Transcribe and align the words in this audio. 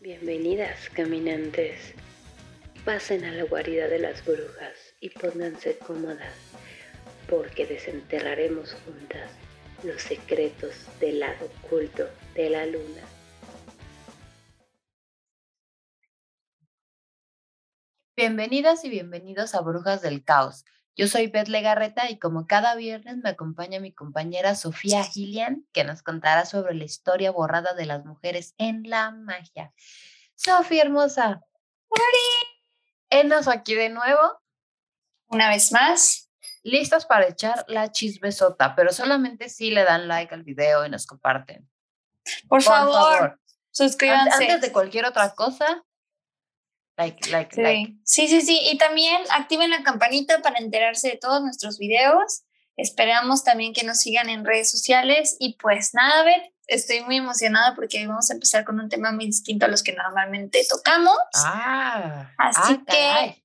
Bienvenidas, 0.00 0.88
caminantes. 0.90 1.92
Pasen 2.84 3.24
a 3.24 3.32
la 3.32 3.42
guarida 3.42 3.88
de 3.88 3.98
las 3.98 4.24
brujas 4.24 4.94
y 5.00 5.10
pónganse 5.10 5.76
cómodas, 5.76 6.34
porque 7.28 7.66
desenterraremos 7.66 8.74
juntas 8.84 9.28
los 9.82 10.00
secretos 10.00 10.86
del 11.00 11.18
lado 11.18 11.50
oculto 11.64 12.08
de 12.36 12.48
la 12.48 12.64
luna. 12.66 13.02
Bienvenidas 18.16 18.84
y 18.84 18.90
bienvenidos 18.90 19.56
a 19.56 19.62
Brujas 19.62 20.00
del 20.00 20.22
Caos. 20.22 20.64
Yo 20.98 21.06
soy 21.06 21.28
Beth 21.28 21.46
Legarreta 21.46 22.10
y 22.10 22.18
como 22.18 22.48
cada 22.48 22.74
viernes 22.74 23.18
me 23.18 23.28
acompaña 23.28 23.78
mi 23.78 23.92
compañera 23.92 24.56
Sofía 24.56 25.04
Gillian, 25.04 25.64
que 25.72 25.84
nos 25.84 26.02
contará 26.02 26.44
sobre 26.44 26.74
la 26.74 26.82
historia 26.82 27.30
borrada 27.30 27.72
de 27.74 27.86
las 27.86 28.04
mujeres 28.04 28.56
en 28.58 28.82
la 28.90 29.12
magia. 29.12 29.72
Sofía 30.34 30.82
hermosa. 30.82 31.40
Enos 33.10 33.46
aquí 33.46 33.76
de 33.76 33.90
nuevo. 33.90 34.42
Una 35.28 35.48
vez 35.48 35.70
más. 35.70 36.32
Listas 36.64 37.06
para 37.06 37.28
echar 37.28 37.64
la 37.68 37.92
chismesota, 37.92 38.74
pero 38.74 38.92
solamente 38.92 39.48
si 39.48 39.70
le 39.70 39.84
dan 39.84 40.08
like 40.08 40.34
al 40.34 40.42
video 40.42 40.84
y 40.84 40.90
nos 40.90 41.06
comparten. 41.06 41.70
Por, 42.48 42.60
favor, 42.60 43.40
suscríbanse. 43.70 44.50
Antes 44.50 44.62
de 44.62 44.72
cualquier 44.72 45.04
otra 45.04 45.32
cosa, 45.36 45.84
Like, 46.98 47.30
like, 47.30 47.54
sí. 47.54 47.62
like. 47.62 47.94
sí, 48.02 48.26
sí, 48.26 48.40
sí. 48.42 48.60
Y 48.72 48.76
también 48.76 49.22
activen 49.30 49.70
la 49.70 49.84
campanita 49.84 50.42
para 50.42 50.58
enterarse 50.58 51.10
de 51.10 51.16
todos 51.16 51.40
nuestros 51.42 51.78
videos. 51.78 52.42
Esperamos 52.76 53.44
también 53.44 53.72
que 53.72 53.84
nos 53.84 54.00
sigan 54.00 54.28
en 54.28 54.44
redes 54.44 54.68
sociales. 54.68 55.36
Y 55.38 55.56
pues 55.58 55.94
nada, 55.94 56.24
Beth, 56.24 56.52
estoy 56.66 57.02
muy 57.02 57.18
emocionada 57.18 57.76
porque 57.76 58.04
vamos 58.04 58.30
a 58.30 58.34
empezar 58.34 58.64
con 58.64 58.80
un 58.80 58.88
tema 58.88 59.12
muy 59.12 59.26
distinto 59.26 59.66
a 59.66 59.68
los 59.68 59.84
que 59.84 59.92
normalmente 59.92 60.66
tocamos. 60.68 61.16
Ah, 61.36 62.32
Así 62.36 62.74
ah, 62.74 62.82
que, 62.84 62.96
caray. 62.96 63.44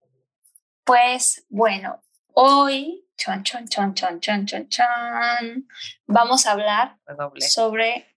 pues 0.83 1.45
bueno, 1.49 2.01
hoy, 2.33 3.07
chon, 3.17 3.43
chon, 3.43 3.67
chon, 3.67 3.93
chon, 3.93 4.19
chon, 4.19 4.47
chon, 4.47 4.67
chon, 4.67 5.67
vamos 6.07 6.47
a 6.47 6.53
hablar 6.53 6.97
Redoble. 7.05 7.47
sobre 7.47 8.07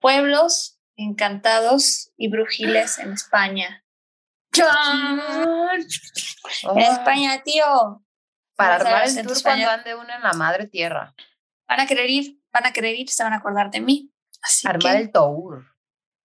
pueblos 0.00 0.80
encantados 0.96 2.12
y 2.16 2.28
brujiles 2.28 2.98
en 2.98 3.12
España. 3.12 3.83
Ah, 4.62 5.76
España, 6.76 7.42
tío. 7.42 8.02
Para 8.56 8.76
armar 8.76 9.08
el 9.08 9.26
tour 9.26 9.42
cuando 9.42 9.68
ande 9.68 9.94
uno 9.94 10.14
en 10.14 10.22
la 10.22 10.32
madre 10.32 10.66
tierra. 10.66 11.14
Van 11.66 11.80
a 11.80 11.86
querer 11.86 12.08
ir, 12.08 12.38
van 12.52 12.66
a 12.66 12.72
querer 12.72 12.94
ir, 12.94 13.10
se 13.10 13.24
van 13.24 13.32
a 13.32 13.36
acordar 13.36 13.70
de 13.70 13.80
mí. 13.80 14.12
Así 14.42 14.68
Armar 14.68 14.92
que 14.96 15.00
el 15.02 15.10
tour. 15.10 15.64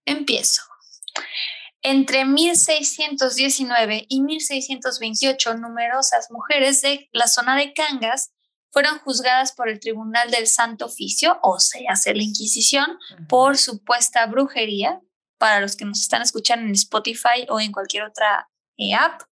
empiezo. 0.06 0.62
Entre 1.82 2.26
1619 2.26 4.06
y 4.10 4.22
1628, 4.22 5.56
numerosas 5.56 6.30
mujeres 6.30 6.82
de 6.82 7.10
la 7.14 7.28
zona 7.28 7.56
de 7.56 7.74
Cangas 7.74 8.34
fueron 8.72 9.00
juzgadas 9.00 9.54
por 9.54 9.70
el 9.70 9.80
Tribunal 9.80 10.30
del 10.30 10.48
Santo 10.48 10.86
Oficio, 10.86 11.40
o 11.42 11.60
sea, 11.60 11.94
la 12.06 12.22
Inquisición, 12.22 13.00
por 13.28 13.58
supuesta 13.58 14.26
brujería. 14.28 15.02
Para 15.40 15.62
los 15.62 15.76
que 15.76 15.86
nos 15.86 16.02
están 16.02 16.22
escuchando 16.22 16.68
en 16.68 16.74
Spotify 16.74 17.48
o 17.50 17.60
en 17.60 17.72
cualquier 17.72 18.04
otra 18.04 18.50
eh, 18.78 18.94
app, 18.94 19.24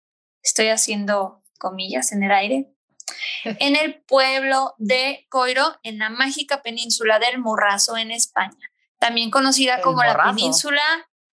estoy 0.42 0.70
haciendo 0.70 1.44
comillas 1.60 2.12
en 2.12 2.24
el 2.24 2.32
aire. 2.32 2.74
En 3.60 3.78
el 3.78 4.02
pueblo 4.04 4.74
de 4.78 5.28
Coiro, 5.30 5.80
en 5.84 6.00
la 6.00 6.10
mágica 6.10 6.62
península 6.62 7.20
del 7.20 7.40
Morrazo, 7.40 7.96
en 7.96 8.12
España, 8.12 8.58
también 9.00 9.32
conocida 9.32 9.76
El 9.76 9.82
como 9.82 10.04
la 10.04 10.22
península 10.24 10.82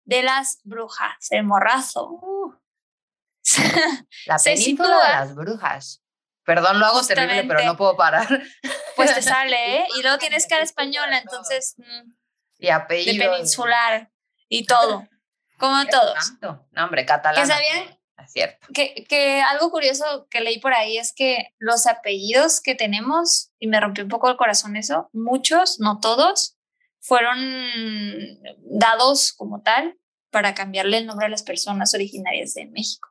de 0.04 0.24
las 0.24 0.60
brujas, 0.64 1.28
el 1.30 1.44
Morrazo. 1.44 2.10
Uh, 2.10 2.54
la 4.26 4.38
península 4.38 4.98
de 4.98 5.14
las 5.14 5.36
brujas. 5.36 6.04
Perdón, 6.44 6.80
lo 6.80 6.88
hago 6.88 7.02
terrible, 7.06 7.44
pero 7.44 7.60
Justamente. 7.60 7.66
no 7.66 7.78
puedo 7.78 7.96
parar. 7.96 8.28
Pues 8.96 9.14
te 9.16 9.22
sale, 9.22 9.76
¿eh? 9.78 9.88
Y 9.98 10.02
luego 10.02 10.18
tienes 10.18 10.48
cara 10.48 10.64
española, 10.64 11.20
entonces 11.20 11.76
mm, 11.78 12.12
Y 12.58 12.70
apellido. 12.70 13.24
de 13.24 13.30
peninsular 13.32 14.11
y 14.52 14.66
todo, 14.66 15.08
como 15.58 15.86
todos. 15.86 16.14
Tanto. 16.40 16.68
No, 16.72 16.84
hombre, 16.86 17.06
catalán. 17.06 17.42
¿Que 17.42 17.48
sabían 17.48 17.98
Es 18.24 18.32
cierto. 18.34 18.68
que, 18.74 19.06
que 19.08 19.42
algo 19.42 19.72
curioso 19.72 20.28
que 20.30 20.42
leí 20.42 20.60
por 20.60 20.74
ahí 20.74 20.98
es 20.98 21.14
que 21.16 21.54
los 21.58 21.88
apellidos 21.88 22.60
que 22.60 22.76
tenemos, 22.76 23.52
y 23.60 23.68
me 23.68 23.80
rompió 23.80 24.04
un 24.04 24.10
poco 24.10 24.30
el 24.30 24.36
corazón 24.36 24.76
eso, 24.76 25.10
muchos, 25.14 25.80
no 25.80 26.00
todos, 26.02 26.58
fueron 27.00 27.40
dados 28.60 29.32
como 29.34 29.62
tal 29.62 29.98
para 30.32 30.54
cambiarle 30.54 30.98
el 30.98 31.06
nombre 31.08 31.28
a 31.28 31.30
las 31.30 31.44
personas 31.44 31.94
originarias 31.94 32.54
de 32.54 32.66
México. 32.66 33.08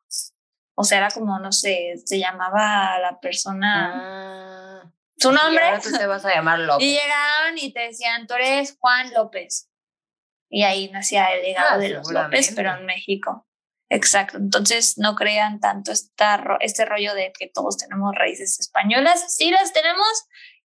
O 0.74 0.84
sea, 0.84 0.98
era 0.98 1.10
como, 1.10 1.38
no 1.38 1.52
sé, 1.52 1.94
se 2.04 2.18
llamaba 2.18 2.98
la 2.98 3.18
persona 3.20 4.82
Ah, 4.82 4.90
su 5.18 5.30
y 5.30 5.34
nombre 5.34 5.64
ahora 5.64 5.80
tú 5.80 5.90
te 5.96 6.06
vas 6.06 6.24
a 6.24 6.34
llamar 6.34 6.58
López. 6.60 6.86
y 6.86 6.92
llegaban 6.92 7.56
y 7.58 7.72
te 7.72 7.80
decían, 7.80 8.26
tú 8.26 8.34
eres 8.34 8.76
Juan 8.78 9.12
López. 9.14 9.69
Y 10.50 10.64
ahí 10.64 10.90
nacía 10.90 11.32
el 11.32 11.42
legado 11.42 11.68
Ah, 11.74 11.78
de 11.78 11.90
los 11.90 12.10
López, 12.10 12.52
pero 12.56 12.74
en 12.76 12.84
México. 12.84 13.46
Exacto. 13.88 14.36
Entonces 14.36 14.98
no 14.98 15.14
crean 15.14 15.60
tanto 15.60 15.92
esta, 15.92 16.42
este 16.60 16.84
rollo 16.84 17.14
de 17.14 17.32
que 17.36 17.48
todos 17.48 17.76
tenemos 17.78 18.12
raíces 18.14 18.58
españolas. 18.60 19.34
Sí 19.34 19.50
las 19.50 19.72
tenemos, 19.72 20.06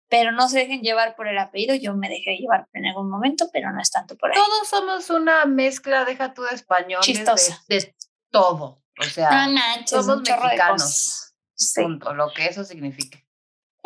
pero 0.09 0.31
no 0.31 0.47
se 0.49 0.59
dejen 0.59 0.81
llevar 0.81 1.15
por 1.15 1.27
el 1.27 1.37
apellido. 1.37 1.75
Yo 1.75 1.95
me 1.95 2.09
dejé 2.09 2.35
llevar 2.37 2.67
en 2.73 2.85
algún 2.87 3.09
momento, 3.09 3.47
pero 3.53 3.71
no 3.71 3.79
es 3.81 3.91
tanto 3.91 4.17
por 4.17 4.31
ahí. 4.31 4.35
Todos 4.35 4.67
somos 4.67 5.09
una 5.11 5.45
mezcla, 5.45 6.03
deja 6.05 6.33
tú 6.33 6.41
de 6.43 6.55
español, 6.55 7.01
Chistosa. 7.01 7.63
de, 7.67 7.79
de 7.79 7.95
todo. 8.31 8.83
O 8.99 9.03
sea, 9.03 9.29
No 9.47 9.53
manches, 9.53 9.89
somos 9.89 10.21
mexicanos. 10.21 11.33
Sí. 11.53 11.81
punto, 11.81 12.13
lo 12.13 12.31
que 12.33 12.45
eso 12.47 12.63
signifique. 12.63 13.24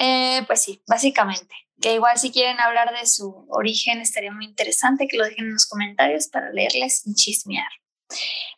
Eh, 0.02 0.44
pues 0.48 0.62
sí, 0.62 0.82
básicamente. 0.88 1.54
Que 1.82 1.94
igual 1.94 2.18
si 2.18 2.32
quieren 2.32 2.60
hablar 2.62 2.98
de 2.98 3.06
su 3.06 3.46
origen 3.50 4.00
estaría 4.00 4.32
muy 4.32 4.46
interesante 4.46 5.08
que 5.08 5.18
lo 5.18 5.26
dejen 5.26 5.46
en 5.46 5.54
los 5.54 5.68
comentarios 5.68 6.28
para 6.28 6.52
leerles 6.52 7.06
y 7.06 7.14
chismear. 7.16 7.70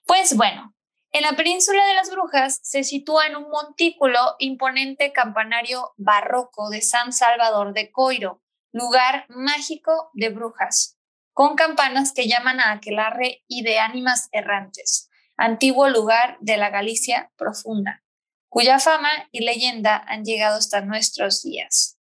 Pues 0.06 0.36
bueno, 0.36 0.76
en 1.12 1.24
la 1.24 1.36
península 1.36 1.84
de 1.88 1.96
las 1.96 2.12
brujas 2.12 2.60
se 2.62 2.84
sitúa 2.84 3.26
en 3.26 3.36
un 3.36 3.50
montículo 3.50 4.20
imponente 4.38 5.12
campanario 5.14 5.94
barroco 5.98 6.70
de 6.70 6.82
San 6.82 7.12
Salvador 7.12 7.74
de 7.74 7.92
Coiro, 7.92 8.42
lugar 8.72 9.26
mágico 9.30 10.12
de 10.14 10.30
brujas, 10.30 11.00
con 11.34 11.56
campanas 11.56 12.14
que 12.14 12.28
llaman 12.28 12.60
a 12.60 12.72
aquelarre 12.72 13.44
y 13.48 13.64
de 13.64 13.80
ánimas 13.80 14.30
errantes, 14.32 15.10
antiguo 15.38 15.90
lugar 15.90 16.38
de 16.40 16.58
la 16.58 16.70
Galicia 16.70 17.32
profunda 17.36 18.04
cuya 18.52 18.80
fama 18.80 19.10
y 19.32 19.46
leyenda 19.46 20.04
han 20.08 20.26
llegado 20.26 20.58
hasta 20.58 20.82
nuestros 20.82 21.42
días. 21.42 21.98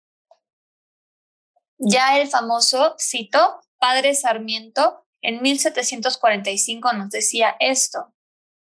Ya 1.77 2.19
el 2.19 2.27
famoso, 2.27 2.93
cito, 2.99 3.61
Padre 3.79 4.13
Sarmiento 4.13 5.07
en 5.21 5.41
1745 5.41 6.91
nos 6.91 7.09
decía 7.09 7.55
esto. 7.61 8.13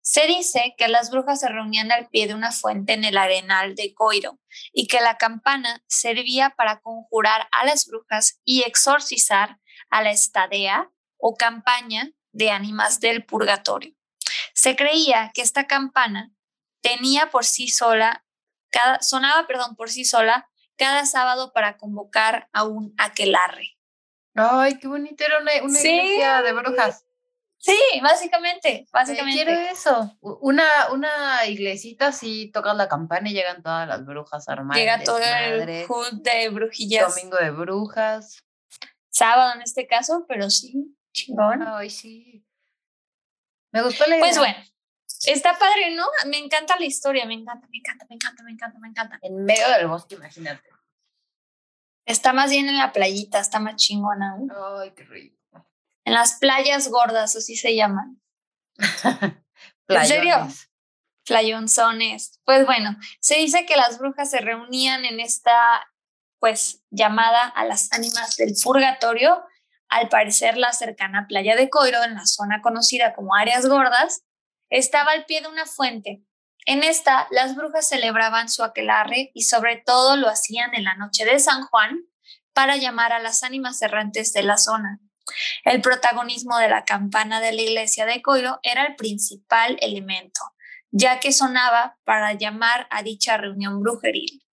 Se 0.01 0.25
dice 0.25 0.73
que 0.77 0.87
las 0.87 1.11
brujas 1.11 1.41
se 1.41 1.49
reunían 1.49 1.91
al 1.91 2.07
pie 2.07 2.27
de 2.27 2.33
una 2.33 2.53
fuente 2.53 2.93
en 2.93 3.03
el 3.03 3.17
arenal 3.17 3.75
de 3.75 3.93
Coiro 3.93 4.39
y 4.71 4.87
que 4.87 5.01
la 5.01 5.17
campana 5.17 5.83
servía 5.87 6.51
para 6.51 6.79
conjurar 6.79 7.49
a 7.51 7.65
las 7.65 7.87
brujas 7.87 8.39
y 8.45 8.61
exorcizar 8.61 9.59
a 9.89 10.01
la 10.01 10.11
estadea 10.11 10.91
o 11.17 11.35
campaña 11.35 12.09
de 12.31 12.51
ánimas 12.51 13.01
del 13.01 13.25
purgatorio. 13.25 13.93
Se 14.53 14.77
creía 14.77 15.31
que 15.33 15.41
esta 15.41 15.67
campana 15.67 16.34
tenía 16.85 17.29
por 17.31 17.45
sí 17.45 17.67
sola, 17.67 18.23
cada, 18.69 19.01
sonaba, 19.01 19.47
perdón, 19.47 19.75
por 19.75 19.89
sí 19.89 20.05
sola 20.05 20.47
cada 20.77 21.05
sábado 21.05 21.51
para 21.53 21.77
convocar 21.77 22.49
a 22.53 22.63
un 22.63 22.93
aquelarre. 22.97 23.77
Ay, 24.35 24.77
qué 24.79 24.87
bonito, 24.87 25.23
era 25.23 25.39
una, 25.39 25.51
una 25.63 25.79
Sí. 25.79 25.87
iglesia 25.89 26.41
de 26.41 26.53
brujas. 26.53 27.05
Sí, 27.57 27.77
básicamente, 28.03 28.69
Eh, 28.69 28.87
básicamente. 28.91 29.43
Quiero 29.43 29.59
eso. 29.71 30.15
Una, 30.21 30.65
una 30.91 31.45
iglesita 31.47 32.07
así, 32.07 32.51
tocas 32.51 32.75
la 32.75 32.87
campana 32.87 33.29
y 33.29 33.33
llegan 33.33 33.63
todas 33.63 33.87
las 33.87 34.05
brujas 34.05 34.47
armadas. 34.49 34.77
Llega 34.77 35.03
todo 35.03 35.17
el 35.17 35.85
hood 35.87 36.21
de 36.21 36.49
brujillas. 36.49 37.15
Domingo 37.15 37.37
de 37.37 37.49
brujas. 37.51 38.43
Sábado 39.09 39.53
en 39.55 39.61
este 39.61 39.87
caso, 39.87 40.25
pero 40.27 40.49
sí, 40.49 40.95
chingón. 41.13 41.63
Ay, 41.67 41.89
sí. 41.89 42.45
Me 43.71 43.81
gustó 43.81 44.05
la 44.05 44.17
idea. 44.17 44.25
Pues 44.25 44.37
bueno, 44.37 44.55
está 45.25 45.57
padre, 45.57 45.95
¿no? 45.95 46.05
Me 46.27 46.37
encanta 46.37 46.77
la 46.77 46.85
historia, 46.85 47.25
me 47.25 47.33
encanta, 47.33 47.67
me 47.71 47.77
encanta, 47.77 48.05
me 48.09 48.15
encanta, 48.15 48.43
me 48.43 48.51
encanta, 48.51 48.79
me 48.79 48.87
encanta. 48.87 49.19
En 49.21 49.43
medio 49.43 49.69
del 49.69 49.87
bosque, 49.87 50.15
imagínate. 50.15 50.69
Está 52.05 52.33
más 52.33 52.51
bien 52.51 52.69
en 52.69 52.77
la 52.77 52.91
playita, 52.91 53.39
está 53.39 53.59
más 53.59 53.75
chingona. 53.77 54.37
¿no? 54.37 54.79
Ay, 54.79 54.91
qué 54.91 55.03
rico. 55.03 55.35
En 56.05 56.13
las 56.13 56.33
playas 56.33 56.87
gordas, 56.89 57.35
así 57.35 57.55
se 57.55 57.75
llaman. 57.75 58.21
Playones. 59.87 60.07
serio? 60.07 60.47
Flayonzones. 61.25 62.39
Pues 62.45 62.65
bueno, 62.65 62.95
se 63.19 63.37
dice 63.37 63.65
que 63.65 63.75
las 63.75 63.97
brujas 63.97 64.29
se 64.29 64.39
reunían 64.39 65.05
en 65.05 65.19
esta, 65.19 65.87
pues, 66.39 66.83
llamada 66.91 67.47
a 67.47 67.65
las 67.65 67.91
ánimas 67.91 68.35
del 68.35 68.53
purgatorio 68.63 69.43
al 69.89 70.09
parecer 70.09 70.57
la 70.57 70.73
cercana 70.73 71.25
playa 71.27 71.55
de 71.55 71.69
Coiro, 71.69 72.03
en 72.03 72.15
la 72.15 72.25
zona 72.25 72.61
conocida 72.61 73.13
como 73.13 73.35
Áreas 73.35 73.67
Gordas, 73.67 74.23
estaba 74.69 75.11
al 75.11 75.25
pie 75.25 75.41
de 75.41 75.47
una 75.47 75.65
fuente. 75.65 76.23
En 76.65 76.83
esta, 76.83 77.27
las 77.31 77.55
brujas 77.55 77.87
celebraban 77.87 78.49
su 78.49 78.63
aquelarre 78.63 79.31
y 79.33 79.43
sobre 79.43 79.77
todo 79.77 80.17
lo 80.17 80.29
hacían 80.29 80.73
en 80.73 80.83
la 80.83 80.95
noche 80.95 81.25
de 81.25 81.39
San 81.39 81.63
Juan 81.67 81.99
para 82.53 82.75
llamar 82.77 83.13
a 83.13 83.19
las 83.19 83.43
ánimas 83.43 83.81
errantes 83.81 84.33
de 84.33 84.43
la 84.43 84.57
zona. 84.57 84.99
El 85.63 85.81
protagonismo 85.81 86.57
de 86.57 86.69
la 86.69 86.85
campana 86.85 87.41
de 87.41 87.51
la 87.51 87.61
iglesia 87.61 88.05
de 88.05 88.21
Coiro 88.21 88.59
era 88.63 88.85
el 88.85 88.95
principal 88.95 89.77
elemento, 89.81 90.41
ya 90.91 91.19
que 91.19 91.33
sonaba 91.33 91.97
para 92.03 92.33
llamar 92.33 92.87
a 92.89 93.03
dicha 93.03 93.37
reunión 93.37 93.81
brujeril. 93.81 94.43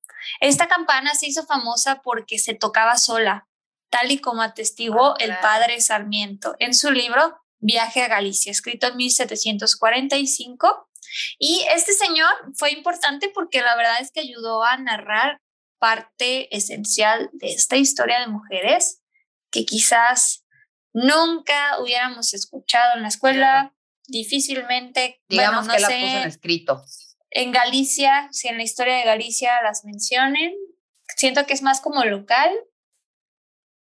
Esta 0.40 0.68
campana 0.68 1.14
se 1.14 1.26
hizo 1.26 1.44
famosa 1.44 2.00
porque 2.02 2.38
se 2.38 2.54
tocaba 2.54 2.96
sola, 2.96 3.48
tal 3.90 4.10
y 4.10 4.18
como 4.18 4.42
atestiguó 4.42 5.14
el 5.18 5.36
padre 5.38 5.80
Sarmiento 5.80 6.56
en 6.58 6.74
su 6.74 6.90
libro 6.90 7.41
Viaje 7.62 8.02
a 8.02 8.08
Galicia, 8.08 8.50
escrito 8.50 8.88
en 8.88 8.96
1745. 8.96 10.88
Y 11.38 11.64
este 11.70 11.92
señor 11.92 12.32
fue 12.56 12.72
importante 12.72 13.30
porque 13.32 13.62
la 13.62 13.76
verdad 13.76 14.00
es 14.00 14.10
que 14.10 14.20
ayudó 14.20 14.64
a 14.64 14.76
narrar 14.76 15.40
parte 15.78 16.54
esencial 16.54 17.30
de 17.32 17.52
esta 17.52 17.76
historia 17.76 18.20
de 18.20 18.26
mujeres 18.26 19.00
que 19.50 19.64
quizás 19.64 20.44
nunca 20.92 21.80
hubiéramos 21.80 22.34
escuchado 22.34 22.96
en 22.96 23.02
la 23.02 23.08
escuela, 23.08 23.74
difícilmente. 24.06 25.22
Digamos 25.28 25.68
que 25.68 25.78
la 25.78 25.88
puso 25.88 25.98
en 25.98 26.28
escrito. 26.28 26.84
En 27.30 27.52
Galicia, 27.52 28.28
si 28.32 28.48
en 28.48 28.56
la 28.56 28.64
historia 28.64 28.96
de 28.96 29.04
Galicia 29.04 29.62
las 29.62 29.84
mencionen, 29.84 30.52
siento 31.16 31.46
que 31.46 31.54
es 31.54 31.62
más 31.62 31.80
como 31.80 32.04
local 32.04 32.50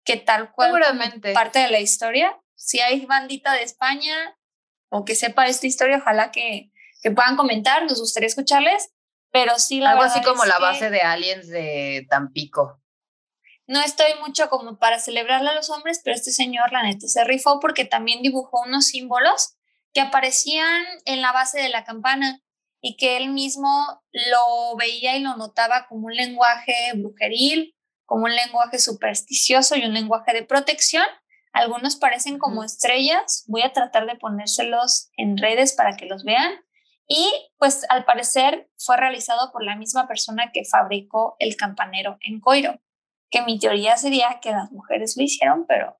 que 0.03 0.17
tal 0.17 0.51
cual 0.51 0.71
parte 1.33 1.59
de 1.59 1.69
la 1.69 1.79
historia. 1.79 2.35
Si 2.57 2.81
hay 2.81 3.05
bandita 3.05 3.53
de 3.53 3.63
España 3.63 4.37
o 4.89 5.05
que 5.05 5.15
sepa 5.15 5.47
esta 5.47 5.67
historia, 5.67 5.97
ojalá 5.97 6.31
que, 6.31 6.71
que 7.01 7.11
puedan 7.11 7.37
comentar, 7.37 7.83
nos 7.83 7.99
gustaría 7.99 8.27
escucharles, 8.27 8.89
pero 9.31 9.57
sí 9.59 9.79
la 9.79 9.91
Algo 9.91 10.03
así 10.03 10.21
como 10.21 10.43
la 10.43 10.59
base 10.59 10.89
de 10.89 11.01
Aliens 11.01 11.47
de 11.47 12.05
Tampico 12.09 12.81
no 13.67 13.81
estoy 13.81 14.13
mucho 14.25 14.49
como 14.49 14.79
para 14.79 14.97
celebrarle 14.97 15.49
a 15.49 15.55
los 15.55 15.69
hombres, 15.69 16.01
pero 16.03 16.15
este 16.15 16.31
señor, 16.31 16.71
la 16.71 16.83
neta, 16.83 17.07
se 17.07 17.23
rifó 17.25 17.59
porque 17.59 17.85
también 17.85 18.21
dibujó 18.21 18.61
unos 18.61 18.87
símbolos 18.87 19.55
que 19.93 19.99
aparecían 19.99 20.83
en 21.05 21.21
la 21.21 21.33
base 21.33 21.61
de 21.61 21.69
la 21.69 21.83
campana 21.83 22.41
y 22.81 22.95
que 22.95 23.17
él 23.17 23.29
mismo 23.29 24.01
lo 24.13 24.75
veía 24.77 25.17
y 25.17 25.21
lo 25.21 25.35
notaba 25.35 25.85
como 25.87 26.07
un 26.07 26.15
lenguaje 26.15 26.93
brujeril, 26.95 27.75
como 28.05 28.25
un 28.25 28.35
lenguaje 28.35 28.79
supersticioso 28.79 29.75
y 29.75 29.83
un 29.83 29.93
lenguaje 29.93 30.31
de 30.33 30.43
protección. 30.43 31.05
Algunos 31.57 31.95
parecen 31.95 32.39
como 32.39 32.63
estrellas. 32.63 33.43
Voy 33.47 33.61
a 33.61 33.73
tratar 33.73 34.05
de 34.05 34.15
ponérselos 34.15 35.09
en 35.17 35.37
redes 35.37 35.73
para 35.73 35.97
que 35.97 36.05
los 36.05 36.23
vean. 36.23 36.53
Y 37.07 37.29
pues 37.57 37.85
al 37.89 38.05
parecer 38.05 38.69
fue 38.77 38.97
realizado 38.97 39.51
por 39.51 39.63
la 39.63 39.75
misma 39.75 40.07
persona 40.07 40.51
que 40.53 40.65
fabricó 40.65 41.35
el 41.39 41.55
campanero 41.55 42.17
en 42.21 42.39
Coiro 42.39 42.79
que 43.29 43.41
mi 43.41 43.59
teoría 43.59 43.97
sería 43.97 44.39
que 44.41 44.51
las 44.51 44.71
mujeres 44.71 45.15
lo 45.17 45.23
hicieron, 45.23 45.65
pero 45.67 45.99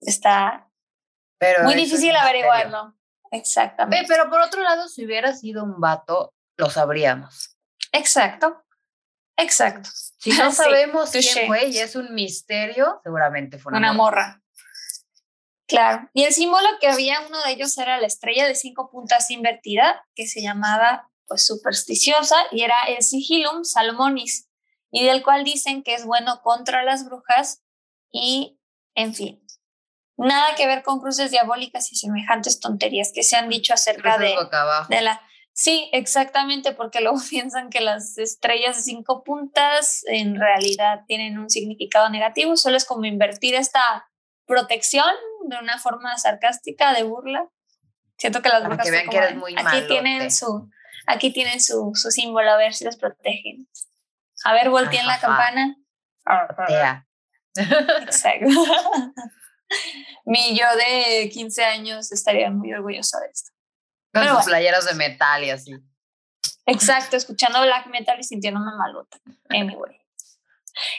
está 0.00 0.68
muy 1.64 1.74
difícil 1.74 2.14
averiguarlo. 2.14 2.94
Exactamente. 3.30 4.06
Pero 4.08 4.30
por 4.30 4.40
otro 4.40 4.62
lado, 4.62 4.88
si 4.88 5.04
hubiera 5.04 5.34
sido 5.34 5.64
un 5.64 5.80
vato, 5.80 6.32
lo 6.56 6.70
sabríamos. 6.70 7.56
Exacto. 7.92 8.62
Exacto. 9.36 9.90
Si 10.18 10.30
no 10.30 10.50
sabemos 10.52 11.10
quién 11.10 11.46
fue 11.46 11.66
y 11.66 11.78
es 11.78 11.96
un 11.96 12.14
misterio, 12.14 13.00
seguramente 13.02 13.58
fue 13.58 13.72
una, 13.72 13.92
morra. 13.92 14.42
Claro. 15.66 16.08
Y 16.14 16.24
el 16.24 16.32
símbolo 16.32 16.66
que 16.80 16.88
había, 16.88 17.20
uno 17.26 17.42
de 17.42 17.52
ellos 17.52 17.76
era 17.78 18.00
la 18.00 18.06
estrella 18.06 18.46
de 18.46 18.54
cinco 18.54 18.90
puntas 18.90 19.30
invertida, 19.30 20.04
que 20.14 20.26
se 20.26 20.40
llamaba 20.40 21.10
pues 21.26 21.44
supersticiosa, 21.44 22.36
y 22.52 22.62
era 22.62 22.84
el 22.86 23.02
sigilum 23.02 23.64
salomonis, 23.64 24.48
y 24.92 25.04
del 25.04 25.24
cual 25.24 25.42
dicen 25.42 25.82
que 25.82 25.94
es 25.94 26.04
bueno 26.04 26.40
contra 26.42 26.84
las 26.84 27.04
brujas 27.04 27.62
y, 28.12 28.60
en 28.94 29.12
fin, 29.12 29.44
nada 30.16 30.54
que 30.54 30.68
ver 30.68 30.84
con 30.84 31.00
cruces 31.00 31.32
diabólicas 31.32 31.90
y 31.90 31.96
semejantes 31.96 32.60
tonterías 32.60 33.10
que 33.12 33.24
se 33.24 33.36
han 33.36 33.48
dicho 33.48 33.74
acerca 33.74 34.18
de, 34.18 34.34
de 34.88 35.00
la... 35.00 35.20
Sí, 35.58 35.88
exactamente, 35.92 36.72
porque 36.72 37.00
luego 37.00 37.16
piensan 37.30 37.70
que 37.70 37.80
las 37.80 38.18
estrellas 38.18 38.76
de 38.76 38.82
cinco 38.82 39.24
puntas 39.24 40.04
en 40.06 40.38
realidad 40.38 41.04
tienen 41.08 41.38
un 41.38 41.48
significado 41.48 42.10
negativo, 42.10 42.56
solo 42.56 42.76
es 42.76 42.84
como 42.84 43.06
invertir 43.06 43.54
esta 43.54 44.06
protección 44.46 45.10
de 45.48 45.56
una 45.56 45.78
forma 45.78 46.16
sarcástica, 46.18 46.92
de 46.92 47.04
burla. 47.04 47.48
Siento 48.18 48.42
que 48.42 48.50
las 48.50 48.64
brujas... 48.64 48.86
aquí, 49.56 49.86
tienen 49.88 50.30
su, 50.30 50.70
aquí 51.06 51.32
tienen 51.32 51.60
su, 51.60 51.92
su 51.94 52.10
símbolo, 52.10 52.50
a 52.50 52.56
ver 52.58 52.74
si 52.74 52.84
los 52.84 52.96
protegen. 52.96 53.66
A 54.44 54.52
ver, 54.52 54.68
volteen 54.68 55.06
la 55.06 55.18
campana. 55.18 55.76
Exacto. 57.54 58.46
Mi 60.26 60.56
yo 60.56 60.66
de 60.76 61.30
15 61.30 61.64
años 61.64 62.12
estaría 62.12 62.50
muy 62.50 62.72
orgullosa 62.74 63.20
de 63.20 63.28
esto. 63.32 63.55
Con 64.20 64.36
sus 64.36 64.44
playeras 64.46 64.84
de 64.86 64.94
metal 64.94 65.44
y 65.44 65.50
así. 65.50 65.72
Exacto, 66.66 67.16
escuchando 67.16 67.62
black 67.62 67.86
metal 67.88 68.18
y 68.18 68.24
sintiéndome 68.24 68.72
malota. 68.76 69.18
Anyway. 69.50 70.00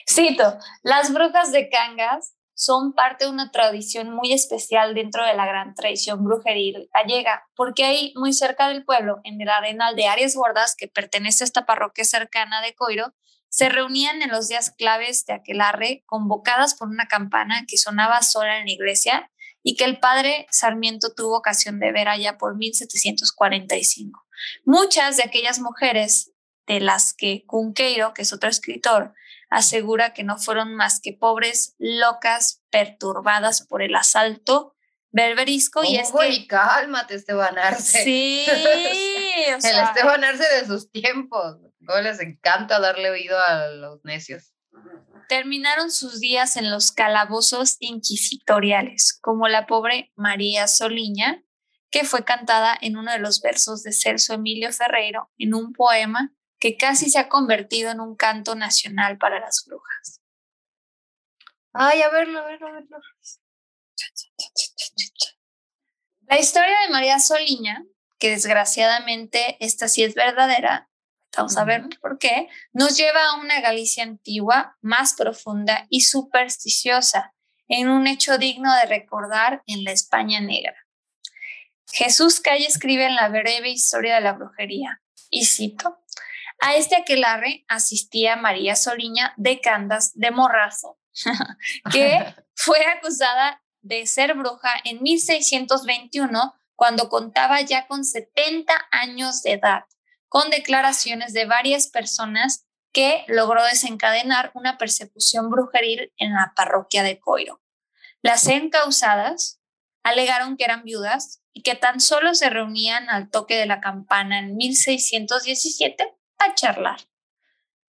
Cito, 0.10 0.58
las 0.82 1.14
brujas 1.14 1.52
de 1.52 1.70
Cangas 1.70 2.34
son 2.54 2.94
parte 2.94 3.26
de 3.26 3.32
una 3.32 3.52
tradición 3.52 4.10
muy 4.10 4.34
especial 4.34 4.96
dentro 4.96 5.24
de 5.24 5.36
la 5.36 5.46
gran 5.46 5.76
tradición 5.76 6.24
brujeril 6.24 6.90
gallega, 6.92 7.48
porque 7.56 7.86
ahí, 7.86 8.14
muy 8.16 8.34
cerca 8.34 8.70
del 8.70 8.84
pueblo, 8.84 9.20
en 9.24 9.40
el 9.40 9.50
arenal 9.50 9.96
de 9.96 10.08
Arias 10.08 10.36
Gordas, 10.36 10.76
que 10.76 10.88
pertenece 10.88 11.44
a 11.44 11.46
esta 11.46 11.68
parroquia 11.68 12.04
cercana 12.04 12.62
de 12.62 12.74
Coiro, 12.74 13.14
se 13.50 13.70
reunían 13.70 14.22
en 14.24 14.32
los 14.32 14.48
días 14.48 14.72
claves 14.72 15.26
de 15.26 15.34
aquelarre, 15.34 16.04
convocadas 16.08 16.74
por 16.74 16.88
una 16.88 17.08
campana 17.08 17.66
que 17.68 17.78
sonaba 17.78 18.24
sola 18.24 18.58
en 18.58 18.66
la 18.66 18.72
iglesia 18.72 19.30
y 19.68 19.76
que 19.76 19.84
el 19.84 20.00
padre 20.00 20.48
Sarmiento 20.50 21.14
tuvo 21.14 21.36
ocasión 21.36 21.78
de 21.82 21.92
ver 21.92 22.08
allá 22.08 22.38
por 22.38 22.56
1745. 22.56 24.26
Muchas 24.64 25.18
de 25.18 25.24
aquellas 25.24 25.60
mujeres 25.60 26.32
de 26.68 26.80
las 26.80 27.14
que 27.14 27.44
Cunqueiro, 27.46 28.14
que 28.14 28.22
es 28.22 28.32
otro 28.32 28.50
escritor, 28.50 29.14
asegura 29.50 30.14
que 30.14 30.24
no 30.24 30.38
fueron 30.38 30.74
más 30.74 31.02
que 31.02 31.12
pobres, 31.12 31.76
locas, 31.80 32.64
perturbadas 32.70 33.68
por 33.68 33.82
el 33.82 33.94
asalto 33.98 34.74
berberisco 35.12 35.84
y 35.84 35.98
es 35.98 36.14
que... 36.14 36.48
cálmate, 36.48 37.16
Esteban 37.16 37.58
Arce. 37.58 38.06
Sí, 38.06 38.46
el 39.48 39.80
Esteban 39.80 40.24
Arce 40.24 40.46
de 40.62 40.66
sus 40.66 40.90
tiempos. 40.90 41.58
¿Cómo 41.86 42.00
les 42.00 42.22
encanta 42.22 42.80
darle 42.80 43.10
oído 43.10 43.38
a 43.38 43.68
los 43.68 44.00
necios? 44.06 44.54
Terminaron 45.28 45.92
sus 45.92 46.20
días 46.20 46.56
en 46.56 46.72
los 46.72 46.92
calabozos 46.92 47.78
inquisitoriales, 47.80 49.18
como 49.22 49.48
la 49.48 49.68
pobre 49.68 50.12
María 50.16 50.68
Soliña, 50.68 51.44
que 51.90 52.04
fue 52.04 52.24
cantada 52.24 52.78
en 52.80 52.98
uno 52.98 53.12
de 53.12 53.20
los 53.20 53.42
versos 53.42 53.84
de 53.84 53.92
Celso 53.92 54.34
Emilio 54.34 54.72
Ferreiro 54.72 55.32
en 55.38 55.54
un 55.54 55.74
poema 55.74 56.34
que 56.60 56.78
casi 56.78 57.10
se 57.10 57.20
ha 57.20 57.30
convertido 57.30 57.92
en 57.92 58.00
un 58.00 58.16
canto 58.16 58.56
nacional 58.56 59.18
para 59.18 59.40
las 59.40 59.64
brujas. 59.66 60.22
Ay, 61.74 62.02
a 62.02 62.10
verlo, 62.10 62.40
a 62.40 62.46
verlo, 62.46 62.68
a 62.68 62.72
verlo. 62.72 62.98
La 66.22 66.40
historia 66.40 66.80
de 66.82 66.92
María 66.92 67.20
Soliña, 67.20 67.84
que 68.18 68.32
desgraciadamente 68.32 69.58
esta 69.64 69.88
sí 69.88 70.04
es 70.04 70.16
verdadera, 70.16 70.87
vamos 71.38 71.58
a 71.58 71.64
ver 71.64 71.86
por 72.02 72.18
qué, 72.18 72.48
nos 72.74 72.98
lleva 72.98 73.30
a 73.30 73.36
una 73.36 73.62
Galicia 73.62 74.04
antigua, 74.04 74.78
más 74.82 75.14
profunda 75.14 75.86
y 75.90 76.02
supersticiosa, 76.02 77.34
en 77.68 77.90
un 77.90 78.08
hecho 78.08 78.38
digno 78.38 78.74
de 78.76 78.86
recordar 78.86 79.62
en 79.68 79.84
la 79.84 79.92
España 79.92 80.42
negra. 80.42 80.76
Jesús 81.92 82.40
Calle 82.40 82.68
escribe 82.68 83.06
en 83.06 83.16
la 83.16 83.30
breve 83.30 83.70
historia 83.70 84.16
de 84.16 84.22
la 84.22 84.34
brujería, 84.34 85.02
y 85.30 85.46
cito, 85.46 86.00
a 86.60 86.76
este 86.76 86.96
aquelarre 86.96 87.66
asistía 87.68 88.36
María 88.36 88.76
Soliña 88.76 89.34
de 89.38 89.62
Candas 89.62 90.12
de 90.16 90.32
Morrazo, 90.32 90.98
que 91.92 92.26
fue 92.56 92.84
acusada 92.86 93.62
de 93.82 94.06
ser 94.06 94.34
bruja 94.34 94.74
en 94.84 95.02
1621 95.02 96.54
cuando 96.76 97.10
contaba 97.10 97.62
ya 97.62 97.88
con 97.88 98.04
70 98.04 98.74
años 98.92 99.42
de 99.42 99.54
edad, 99.54 99.86
con 100.30 100.50
declaraciones 100.50 101.34
de 101.34 101.46
varias 101.46 101.88
personas 101.88 102.66
que 102.92 103.26
logró 103.28 103.64
desencadenar 103.64 104.52
una 104.54 104.78
persecución 104.78 105.50
brujeril 105.50 106.12
en 106.18 106.34
la 106.34 106.54
parroquia 106.56 107.04
de 107.04 107.20
Coiro. 107.20 107.62
Las 108.22 108.48
encausadas 108.48 109.60
alegaron 110.04 110.58
que 110.58 110.64
eran 110.64 110.84
viudas 110.84 111.42
y 111.54 111.62
que 111.62 111.76
tan 111.76 112.00
solo 112.00 112.34
se 112.34 112.50
reunían 112.50 113.10
al 113.10 113.30
toque 113.30 113.56
de 113.56 113.66
la 113.66 113.82
campana 113.82 114.40
en 114.40 114.56
1617 114.56 116.16
a 116.40 116.56
charlar. 116.56 117.00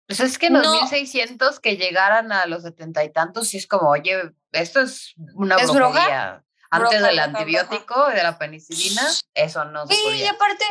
Pues 0.06 0.20
es 0.20 0.38
que 0.38 0.46
en 0.46 0.54
los 0.54 0.72
1600 0.72 1.60
que 1.60 1.76
llegaran 1.76 2.32
a 2.32 2.46
los 2.46 2.64
setenta 2.64 3.04
y 3.04 3.12
tantos, 3.12 3.48
sí 3.48 3.58
es 3.58 3.66
como, 3.68 3.90
oye, 3.90 4.32
esto 4.50 4.80
es 4.80 5.14
una 5.34 5.56
¿Es 5.56 5.70
brujería. 5.70 6.44
Antes 6.72 7.02
del 7.02 7.18
antibiótico 7.18 8.10
y 8.10 8.14
de 8.14 8.22
la 8.22 8.38
penicilina, 8.38 9.02
eso 9.34 9.64
no 9.66 9.86
se 9.86 9.94
podía. 10.02 10.24
Y 10.24 10.26
aparte, 10.26 10.64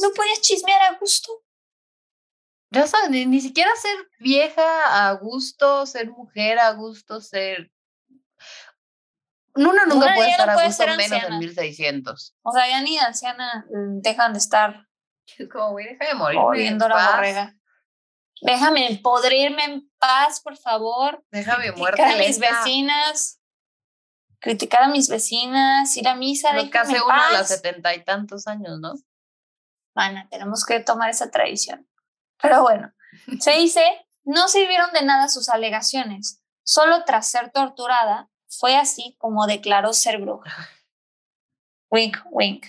no 0.00 0.10
podías 0.10 0.40
chismear 0.40 0.82
a 0.82 0.98
gusto. 0.98 1.32
Ya 2.70 2.86
sabes, 2.86 3.10
ni, 3.10 3.40
siquiera 3.40 3.70
ser 3.80 3.96
vieja 4.18 5.08
a 5.08 5.12
gusto, 5.12 5.86
ser 5.86 6.10
mujer 6.10 6.58
a 6.58 6.72
gusto, 6.72 7.20
ser... 7.20 7.70
Uno 9.54 9.72
nunca 9.86 10.14
puede 10.14 10.30
estar 10.30 10.50
a 10.50 10.64
gusto 10.64 10.86
menos 10.96 11.22
en 11.24 11.38
1600. 11.38 12.36
O 12.42 12.52
sea, 12.52 12.68
ya 12.68 12.80
ni 12.82 12.98
anciana 12.98 13.66
mm, 13.70 14.00
dejan 14.02 14.32
de 14.32 14.38
estar. 14.38 14.86
como, 15.52 15.70
güey, 15.70 15.86
deja 15.86 16.06
de 16.06 16.14
morir. 16.14 16.38
Oyendo 16.38 16.88
la 16.88 17.10
borrega. 17.10 17.54
Déjame 18.40 19.00
podrirme 19.02 19.64
en 19.64 19.90
paz, 19.98 20.40
por 20.40 20.56
favor. 20.56 21.24
Déjame 21.30 21.72
muerte. 21.72 22.02
a 22.02 22.16
mis 22.16 22.38
vecinas. 22.38 23.40
Criticar 24.40 24.84
a 24.84 24.88
mis 24.88 25.08
vecinas, 25.08 25.96
ir 25.96 26.06
a 26.06 26.14
misa. 26.14 26.52
Lo 26.52 26.70
que 26.70 26.78
hace 26.78 27.02
uno 27.02 27.12
a 27.12 27.32
los 27.32 27.48
setenta 27.48 27.94
y 27.94 28.04
tantos 28.04 28.46
años, 28.46 28.78
¿no? 28.78 28.94
Tenemos 30.30 30.64
que 30.64 30.80
tomar 30.80 31.10
esa 31.10 31.30
tradición. 31.30 31.88
Pero 32.40 32.62
bueno, 32.62 32.92
se 33.40 33.52
dice, 33.52 33.82
no 34.24 34.48
sirvieron 34.48 34.92
de 34.92 35.02
nada 35.02 35.28
sus 35.28 35.48
alegaciones. 35.48 36.42
Solo 36.62 37.04
tras 37.04 37.28
ser 37.28 37.50
torturada, 37.50 38.28
fue 38.46 38.76
así 38.76 39.16
como 39.18 39.46
declaró 39.46 39.92
ser 39.92 40.18
bruja. 40.18 40.68
Wink, 41.90 42.18
wink. 42.30 42.66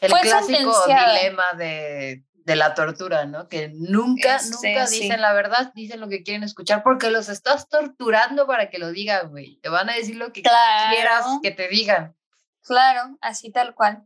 El 0.00 0.12
clásico 0.12 0.86
dilema 0.86 1.52
de, 1.58 2.24
de, 2.32 2.56
la 2.56 2.74
tortura, 2.74 3.26
¿no? 3.26 3.48
Que 3.48 3.68
nunca, 3.74 4.40
nunca 4.42 4.86
dicen 4.86 5.20
la 5.20 5.32
verdad, 5.32 5.72
dicen 5.74 6.00
lo 6.00 6.08
que 6.08 6.22
quieren 6.22 6.44
escuchar 6.44 6.82
porque 6.82 7.10
los 7.10 7.28
estás 7.28 7.68
torturando 7.68 8.46
para 8.46 8.70
que 8.70 8.78
lo 8.78 8.92
digan, 8.92 9.30
güey. 9.30 9.56
Te 9.56 9.68
van 9.68 9.90
a 9.90 9.94
decir 9.94 10.16
lo 10.16 10.32
que 10.32 10.42
quieras 10.42 11.26
que 11.42 11.50
te 11.50 11.68
digan. 11.68 12.16
Claro, 12.62 13.18
así 13.20 13.50
tal 13.50 13.74
cual. 13.74 14.04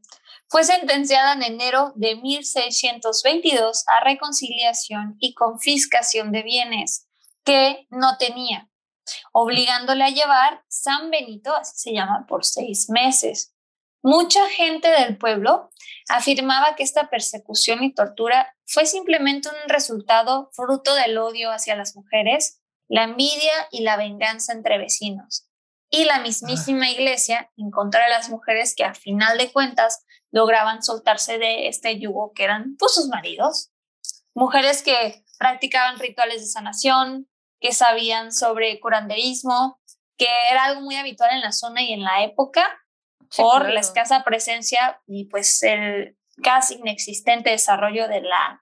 Fue 0.48 0.64
sentenciada 0.64 1.32
en 1.32 1.42
enero 1.42 1.92
de 1.96 2.16
1622 2.16 3.84
a 3.88 4.04
reconciliación 4.04 5.16
y 5.18 5.34
confiscación 5.34 6.32
de 6.32 6.42
bienes 6.42 7.08
que 7.44 7.86
no 7.90 8.16
tenía, 8.18 8.70
obligándole 9.32 10.04
a 10.04 10.10
llevar 10.10 10.64
San 10.68 11.10
Benito, 11.10 11.54
así 11.54 11.72
se 11.76 11.92
llama, 11.92 12.26
por 12.28 12.44
seis 12.44 12.88
meses. 12.88 13.54
Mucha 14.02 14.48
gente 14.50 14.88
del 14.88 15.16
pueblo 15.16 15.70
afirmaba 16.10 16.76
que 16.76 16.82
esta 16.82 17.08
persecución 17.08 17.82
y 17.82 17.94
tortura 17.94 18.54
fue 18.66 18.84
simplemente 18.84 19.48
un 19.48 19.68
resultado 19.68 20.50
fruto 20.52 20.94
del 20.94 21.16
odio 21.16 21.50
hacia 21.50 21.74
las 21.74 21.96
mujeres, 21.96 22.60
la 22.86 23.04
envidia 23.04 23.52
y 23.70 23.80
la 23.80 23.96
venganza 23.96 24.52
entre 24.52 24.76
vecinos. 24.76 25.48
Y 25.88 26.04
la 26.04 26.18
mismísima 26.18 26.90
iglesia 26.90 27.50
en 27.56 27.70
contra 27.70 28.04
de 28.04 28.10
las 28.10 28.28
mujeres 28.28 28.74
que 28.74 28.84
a 28.84 28.94
final 28.94 29.38
de 29.38 29.52
cuentas 29.52 30.04
lograban 30.34 30.82
soltarse 30.82 31.38
de 31.38 31.68
este 31.68 32.00
yugo 32.00 32.32
que 32.34 32.42
eran 32.42 32.76
pues, 32.76 32.92
sus 32.92 33.06
maridos. 33.06 33.70
Mujeres 34.34 34.82
que 34.82 35.24
practicaban 35.38 36.00
rituales 36.00 36.40
de 36.40 36.48
sanación, 36.48 37.28
que 37.60 37.72
sabían 37.72 38.32
sobre 38.32 38.80
curanderismo, 38.80 39.80
que 40.18 40.26
era 40.50 40.64
algo 40.64 40.80
muy 40.80 40.96
habitual 40.96 41.30
en 41.32 41.40
la 41.40 41.52
zona 41.52 41.82
y 41.82 41.92
en 41.92 42.02
la 42.02 42.24
época 42.24 42.66
por 43.36 43.68
la 43.68 43.78
escasa 43.78 44.24
presencia 44.24 45.00
y 45.06 45.26
pues 45.26 45.62
el 45.62 46.18
casi 46.42 46.74
inexistente 46.74 47.50
desarrollo 47.50 48.08
de 48.08 48.22
la 48.22 48.60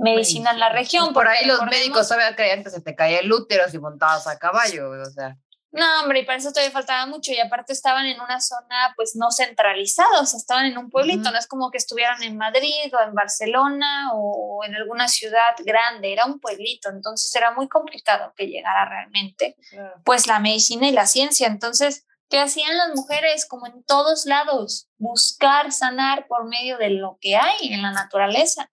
medicina 0.00 0.50
en 0.50 0.60
la 0.60 0.68
región. 0.68 1.14
Por 1.14 1.28
ahí 1.28 1.46
los 1.46 1.62
médicos 1.62 2.08
sabían 2.08 2.62
que 2.62 2.70
se 2.70 2.82
te 2.82 2.94
caía 2.94 3.20
el 3.20 3.32
útero 3.32 3.66
si 3.70 3.78
montabas 3.78 4.26
a 4.26 4.38
caballo, 4.38 4.90
o 4.90 5.06
sea. 5.06 5.38
No, 5.76 6.00
hombre, 6.00 6.20
y 6.20 6.24
para 6.24 6.38
eso 6.38 6.48
todavía 6.52 6.72
faltaba 6.72 7.04
mucho. 7.04 7.32
Y 7.32 7.38
aparte 7.38 7.74
estaban 7.74 8.06
en 8.06 8.18
una 8.18 8.40
zona, 8.40 8.94
pues, 8.96 9.14
no 9.14 9.30
centralizada, 9.30 10.22
o 10.22 10.24
sea, 10.24 10.38
estaban 10.38 10.64
en 10.64 10.78
un 10.78 10.88
pueblito, 10.88 11.30
no 11.30 11.38
es 11.38 11.46
como 11.46 11.70
que 11.70 11.76
estuvieran 11.76 12.22
en 12.22 12.38
Madrid 12.38 12.94
o 12.98 13.02
en 13.06 13.12
Barcelona 13.12 14.10
o 14.14 14.64
en 14.64 14.74
alguna 14.74 15.06
ciudad 15.06 15.54
grande, 15.58 16.14
era 16.14 16.24
un 16.24 16.40
pueblito, 16.40 16.88
entonces 16.88 17.34
era 17.36 17.50
muy 17.50 17.68
complicado 17.68 18.32
que 18.34 18.46
llegara 18.46 18.88
realmente, 18.88 19.54
pues, 20.02 20.26
la 20.26 20.38
medicina 20.38 20.88
y 20.88 20.92
la 20.92 21.06
ciencia. 21.06 21.46
Entonces, 21.46 22.06
¿qué 22.30 22.40
hacían 22.40 22.74
las 22.78 22.94
mujeres? 22.94 23.44
Como 23.46 23.66
en 23.66 23.84
todos 23.84 24.24
lados, 24.24 24.88
buscar 24.96 25.72
sanar 25.72 26.26
por 26.26 26.48
medio 26.48 26.78
de 26.78 26.88
lo 26.88 27.18
que 27.20 27.36
hay 27.36 27.74
en 27.74 27.82
la 27.82 27.92
naturaleza. 27.92 28.70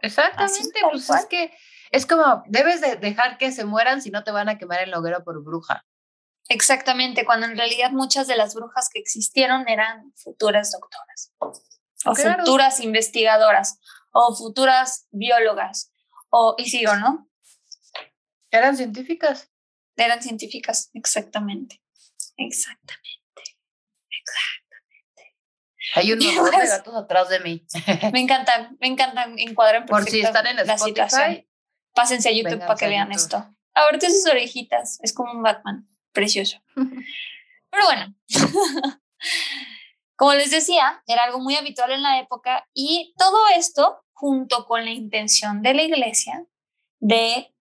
Exactamente, 0.00 0.80
pues 0.92 1.10
es 1.10 1.26
que 1.26 1.52
es 1.90 2.06
como, 2.06 2.42
debes 2.46 2.80
de 2.80 2.96
dejar 2.96 3.38
que 3.38 3.52
se 3.52 3.64
mueran 3.64 4.02
si 4.02 4.10
no 4.10 4.24
te 4.24 4.30
van 4.30 4.48
a 4.48 4.58
quemar 4.58 4.80
en 4.82 4.90
la 4.90 4.98
hoguera 4.98 5.20
por 5.20 5.42
bruja. 5.42 5.84
Exactamente, 6.48 7.24
cuando 7.24 7.46
en 7.46 7.56
realidad 7.56 7.90
muchas 7.90 8.26
de 8.26 8.36
las 8.36 8.54
brujas 8.54 8.88
que 8.92 8.98
existieron 8.98 9.68
eran 9.68 10.12
futuras 10.16 10.72
doctoras, 10.72 11.34
o 12.04 12.14
futuras 12.14 12.80
investigadoras, 12.80 13.78
o 14.12 14.34
futuras 14.34 15.06
biólogas, 15.10 15.92
o, 16.30 16.54
y 16.56 16.70
sigo, 16.70 16.96
¿no? 16.96 17.28
Eran 18.50 18.76
científicas. 18.76 19.50
Eran 19.96 20.22
científicas, 20.22 20.90
exactamente. 20.94 21.82
Exactamente. 22.36 23.08
Exactamente. 24.10 25.36
Hay 25.94 26.12
unos 26.12 26.50
de 26.60 26.66
gatos 26.66 26.94
atrás 26.94 27.28
de 27.28 27.40
mí. 27.40 27.66
me 28.12 28.20
encantan, 28.20 28.76
me 28.80 28.86
encantan, 28.86 29.38
encuadran 29.38 29.84
Por 29.86 30.04
si 30.04 30.20
están 30.20 30.46
en 30.46 30.58
Spotify, 30.60 31.46
Pásense 31.98 32.28
a 32.28 32.32
YouTube 32.32 32.60
para 32.60 32.76
que 32.76 32.86
vean 32.86 33.10
esto. 33.10 33.44
Ahorita 33.74 34.08
sus 34.08 34.24
orejitas, 34.30 35.00
es 35.02 35.12
como 35.12 35.32
un 35.32 35.42
Batman, 35.42 35.88
precioso. 36.12 36.62
Pero 36.76 37.84
bueno, 37.84 38.14
como 40.16 40.34
les 40.34 40.52
decía, 40.52 41.02
era 41.08 41.24
algo 41.24 41.40
muy 41.40 41.56
habitual 41.56 41.90
en 41.90 42.02
la 42.02 42.20
época 42.20 42.68
y 42.72 43.14
todo 43.18 43.36
esto 43.56 44.04
junto 44.12 44.66
con 44.66 44.84
la 44.84 44.92
intención 44.92 45.60
de 45.60 45.74
la 45.74 45.82
iglesia 45.82 46.46
de 47.00 47.52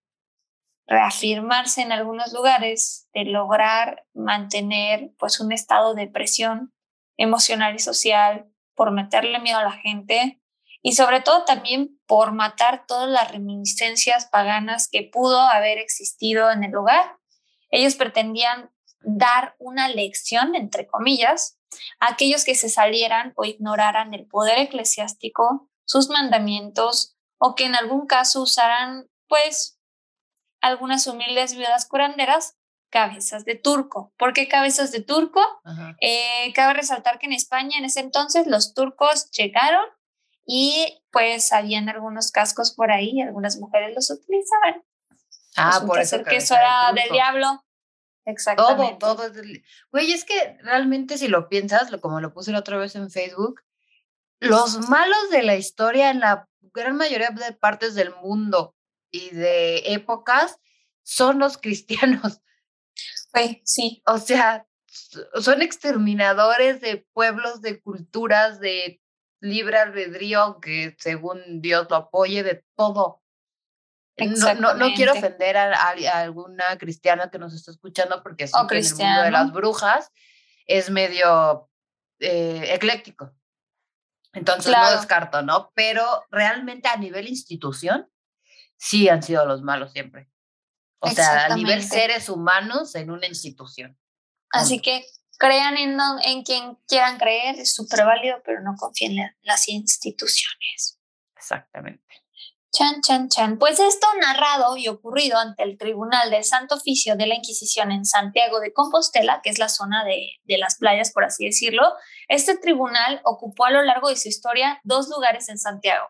reafirmarse 0.85 1.81
en 1.81 1.91
algunos 1.91 2.31
lugares, 2.31 3.09
de 3.15 3.25
lograr 3.25 4.05
mantener 4.13 5.13
pues 5.17 5.39
un 5.39 5.51
estado 5.51 5.95
de 5.95 6.07
presión 6.07 6.75
emocional 7.17 7.73
y 7.75 7.79
social 7.79 8.51
por 8.75 8.91
meterle 8.91 9.39
miedo 9.39 9.57
a 9.57 9.63
la 9.63 9.71
gente, 9.71 10.39
y 10.83 10.93
sobre 10.93 11.21
todo 11.21 11.43
también 11.43 11.96
por 12.07 12.31
matar 12.31 12.85
todas 12.87 13.09
las 13.09 13.31
reminiscencias 13.31 14.27
paganas 14.27 14.87
que 14.89 15.03
pudo 15.03 15.39
haber 15.39 15.77
existido 15.77 16.49
en 16.51 16.63
el 16.63 16.71
lugar. 16.71 17.17
Ellos 17.69 17.95
pretendían 17.95 18.71
dar 19.01 19.55
una 19.59 19.89
lección, 19.89 20.55
entre 20.55 20.87
comillas, 20.87 21.59
a 21.99 22.11
aquellos 22.11 22.45
que 22.45 22.55
se 22.55 22.69
salieran 22.69 23.33
o 23.35 23.45
ignoraran 23.45 24.13
el 24.13 24.25
poder 24.25 24.59
eclesiástico, 24.59 25.69
sus 25.85 26.09
mandamientos 26.09 27.17
o 27.37 27.55
que 27.55 27.65
en 27.65 27.75
algún 27.75 28.07
caso 28.07 28.41
usaran, 28.41 29.07
pues, 29.27 29.79
algunas 30.61 31.05
humildes 31.07 31.55
viudas 31.55 31.85
curanderas 31.85 32.57
cabezas 32.89 33.45
de 33.45 33.55
turco. 33.55 34.13
¿Por 34.17 34.33
qué 34.33 34.47
cabezas 34.47 34.91
de 34.91 35.01
turco? 35.01 35.41
Eh, 36.01 36.51
cabe 36.55 36.73
resaltar 36.73 37.19
que 37.19 37.27
en 37.27 37.33
España 37.33 37.77
en 37.77 37.85
ese 37.85 37.99
entonces 37.99 38.47
los 38.47 38.73
turcos 38.73 39.29
llegaron 39.31 39.85
y 40.49 41.03
pues 41.11 41.51
habían 41.51 41.89
algunos 41.89 42.31
cascos 42.31 42.73
por 42.73 42.89
ahí, 42.89 43.21
algunas 43.21 43.57
mujeres 43.57 43.93
los 43.93 44.09
utilizaban. 44.09 44.81
Ah, 45.57 45.83
por 45.85 45.99
eso. 45.99 46.23
que 46.23 46.37
eso 46.37 46.55
era 46.55 46.93
del 46.93 47.11
diablo. 47.11 47.65
Exactamente. 48.25 48.97
Todo, 48.97 49.17
todo. 49.17 49.41
Güey, 49.91 50.13
es 50.13 50.23
que 50.23 50.57
realmente 50.61 51.17
si 51.17 51.27
lo 51.27 51.49
piensas, 51.49 51.91
como 52.01 52.21
lo 52.21 52.33
puse 52.33 52.53
la 52.53 52.59
otra 52.59 52.77
vez 52.77 52.95
en 52.95 53.11
Facebook, 53.11 53.61
los 54.39 54.87
malos 54.89 55.29
de 55.31 55.43
la 55.43 55.55
historia 55.55 56.11
en 56.11 56.21
la 56.21 56.47
gran 56.73 56.95
mayoría 56.95 57.31
de 57.31 57.51
partes 57.53 57.93
del 57.93 58.15
mundo 58.15 58.73
y 59.11 59.31
de 59.31 59.93
épocas 59.93 60.59
son 61.03 61.39
los 61.39 61.57
cristianos. 61.61 62.39
Güey, 63.33 63.61
sí. 63.65 64.01
O 64.05 64.17
sea, 64.17 64.65
son 65.41 65.61
exterminadores 65.61 66.79
de 66.79 67.05
pueblos, 67.13 67.61
de 67.61 67.81
culturas, 67.81 68.61
de 68.61 69.01
libre 69.39 69.77
albedrío, 69.77 70.41
aunque 70.41 70.95
según 70.99 71.61
Dios 71.61 71.87
lo 71.89 71.95
apoye 71.95 72.43
de 72.43 72.63
todo. 72.75 73.21
No, 74.17 74.53
no, 74.55 74.73
no, 74.73 74.93
quiero 74.95 75.13
ofender 75.13 75.57
a, 75.57 75.71
alguna 76.19 76.77
cristiana 76.79 77.29
que 77.29 77.37
nos 77.37 77.53
está 77.53 77.69
escuchando 77.69 78.23
porque 78.23 78.45
que 78.45 78.77
en 78.77 78.83
el 78.83 78.95
mundo 78.95 79.21
de 79.21 79.31
las 79.31 79.51
brujas 79.51 80.11
es 80.65 80.89
medio 80.89 81.69
eh, 82.19 82.73
ecléctico. 82.73 83.31
Entonces 84.33 84.71
no 84.75 84.91
descarto, 84.91 85.41
¿no? 85.43 85.71
Pero 85.75 86.25
realmente 86.31 86.87
a 86.87 86.97
nivel 86.97 87.27
institución, 87.27 88.09
sí 88.75 89.07
han 89.09 89.21
sido 89.21 89.45
los 89.45 89.61
malos 89.61 89.91
siempre. 89.91 90.29
O 90.99 91.09
sea, 91.09 91.45
a 91.45 91.55
nivel 91.55 91.83
seres 91.83 92.27
humanos 92.27 92.95
en 92.95 93.11
una 93.11 93.27
institución. 93.27 93.97
Así 94.51 94.81
que 94.81 95.05
crean 95.37 95.77
en, 95.77 95.97
en 96.23 96.43
quien 96.43 96.75
quieran 96.87 97.17
creer, 97.17 97.59
es 97.59 97.73
súper 97.73 98.05
válido, 98.05 98.41
pero 98.45 98.61
no 98.61 98.75
confíen 98.77 99.19
en 99.19 99.35
las 99.41 99.67
instituciones. 99.67 100.99
Exactamente. 101.35 102.03
Chan, 102.71 103.01
chan, 103.01 103.29
chan. 103.29 103.57
Pues 103.57 103.79
esto 103.79 104.07
narrado 104.21 104.77
y 104.77 104.87
ocurrido 104.87 105.39
ante 105.39 105.63
el 105.63 105.77
Tribunal 105.77 106.29
del 106.29 106.43
Santo 106.43 106.75
Oficio 106.75 107.15
de 107.15 107.25
la 107.25 107.35
Inquisición 107.35 107.91
en 107.91 108.05
Santiago 108.05 108.59
de 108.59 108.73
Compostela, 108.73 109.41
que 109.41 109.49
es 109.49 109.57
la 109.57 109.69
zona 109.69 110.03
de, 110.03 110.33
de, 110.43 110.57
las 110.57 110.77
playas, 110.77 111.11
por 111.11 111.23
así 111.23 111.45
decirlo, 111.45 111.93
este 112.27 112.57
tribunal 112.57 113.21
ocupó 113.23 113.65
a 113.65 113.71
lo 113.71 113.81
largo 113.83 114.09
de 114.09 114.15
su 114.15 114.27
historia 114.27 114.79
dos 114.83 115.09
lugares 115.09 115.49
en 115.49 115.57
Santiago. 115.57 116.07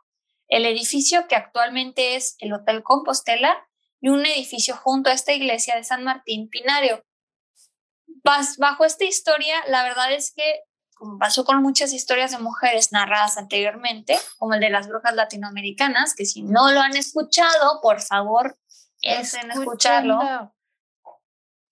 El 0.49 0.65
edificio 0.65 1.27
que 1.27 1.35
actualmente 1.35 2.15
es 2.15 2.35
el 2.39 2.51
Hotel 2.53 2.83
Compostela 2.83 3.55
y 4.01 4.09
un 4.09 4.25
edificio 4.25 4.75
junto 4.75 5.09
a 5.09 5.13
esta 5.13 5.33
iglesia 5.33 5.75
de 5.75 5.83
San 5.83 6.03
Martín 6.03 6.49
Pinario. 6.49 7.03
Bajo 8.23 8.85
esta 8.85 9.05
historia, 9.05 9.55
la 9.67 9.83
verdad 9.83 10.11
es 10.11 10.33
que 10.35 10.61
como 10.97 11.19
pasó 11.19 11.45
con 11.45 11.61
muchas 11.61 11.93
historias 11.93 12.31
de 12.31 12.39
mujeres 12.39 12.91
narradas 12.91 13.37
anteriormente, 13.37 14.19
como 14.37 14.55
el 14.55 14.59
de 14.59 14.69
las 14.69 14.87
brujas 14.87 15.13
latinoamericanas, 15.13 16.15
que 16.15 16.25
si 16.25 16.41
no 16.41 16.71
lo 16.71 16.81
han 16.81 16.97
escuchado, 16.97 17.81
por 17.81 18.01
favor, 18.01 18.57
es 19.01 19.35
en 19.35 19.51
escucharlo. 19.51 20.19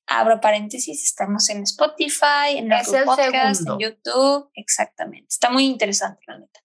Abro 0.07 0.39
paréntesis, 0.39 1.03
estamos 1.03 1.49
en 1.49 1.63
Spotify, 1.63 2.57
en 2.57 2.71
Apple 2.71 3.05
Podcast, 3.05 3.67
en 3.67 3.79
YouTube, 3.79 4.51
exactamente. 4.53 5.27
Está 5.29 5.49
muy 5.49 5.65
interesante, 5.65 6.21
la 6.27 6.37
neta. 6.37 6.59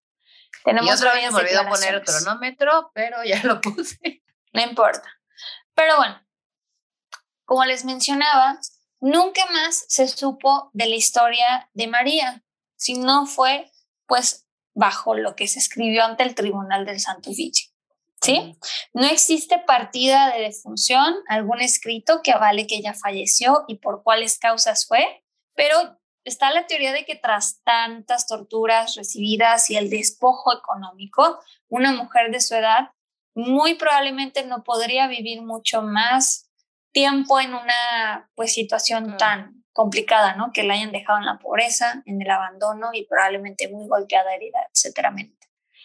Tenemos 0.63 0.91
y 0.91 0.93
otra 0.93 1.15
vez 1.15 1.33
me 1.33 1.39
olvidó 1.39 1.67
poner 1.67 1.95
el 1.95 2.05
cronómetro, 2.05 2.91
pero 2.93 3.25
ya 3.25 3.43
lo 3.45 3.63
puse. 3.63 4.23
No 4.53 4.61
importa. 4.61 5.09
Pero 5.75 5.97
bueno, 5.97 6.21
como 7.47 7.65
les 7.65 7.87
mencionaba, 7.87 8.61
nunca 9.01 9.45
más 9.47 9.85
se 9.89 10.09
supo 10.09 10.71
de 10.73 10.87
la 10.87 10.97
historia 10.97 11.71
de 11.75 11.87
María 11.87 12.45
si 12.77 12.95
no 12.95 13.27
fue 13.27 13.71
pues 14.07 14.47
bajo 14.75 15.15
lo 15.15 15.37
que 15.37 15.49
se 15.49 15.59
escribió 15.59 16.05
ante 16.05 16.23
el 16.23 16.35
Tribunal 16.35 16.85
del 16.85 17.01
Santo 17.01 17.31
Oficio. 17.31 17.71
¿Sí? 18.23 18.59
No 18.93 19.07
existe 19.07 19.59
partida 19.67 20.31
de 20.31 20.43
defunción, 20.43 21.15
algún 21.27 21.63
escrito 21.63 22.21
que 22.23 22.33
avale 22.33 22.67
que 22.67 22.77
ella 22.77 22.93
falleció 22.93 23.65
y 23.67 23.79
por 23.79 24.03
cuáles 24.03 24.39
causas 24.39 24.87
fue, 24.87 25.25
pero 25.55 25.99
está 26.25 26.51
la 26.51 26.67
teoría 26.67 26.93
de 26.93 27.07
que 27.07 27.17
tras 27.17 27.63
tantas 27.63 28.27
torturas 28.27 28.95
recibidas 28.97 29.71
y 29.71 29.77
el 29.77 29.89
despojo 29.89 30.53
económico, 30.53 31.41
una 31.69 31.93
mujer 31.93 32.31
de 32.31 32.41
su 32.41 32.55
edad 32.55 32.91
muy 33.35 33.75
probablemente 33.75 34.45
no 34.45 34.65
podría 34.65 35.07
vivir 35.07 35.41
mucho 35.43 35.83
más 35.83 36.50
tiempo 36.93 37.41
en 37.41 37.55
una 37.55 38.31
pues 38.35 38.53
situación 38.53 39.17
tan 39.17 39.65
complicada, 39.73 40.35
¿no? 40.35 40.51
Que 40.53 40.63
la 40.63 40.75
hayan 40.75 40.93
dejado 40.93 41.19
en 41.19 41.27
la 41.27 41.39
pobreza, 41.39 42.03
en 42.05 42.21
el 42.21 42.31
abandono 42.31 42.91
y 42.93 43.07
probablemente 43.07 43.69
muy 43.69 43.89
golpeada, 43.89 44.35
herida, 44.35 44.59
etcétera. 44.73 45.15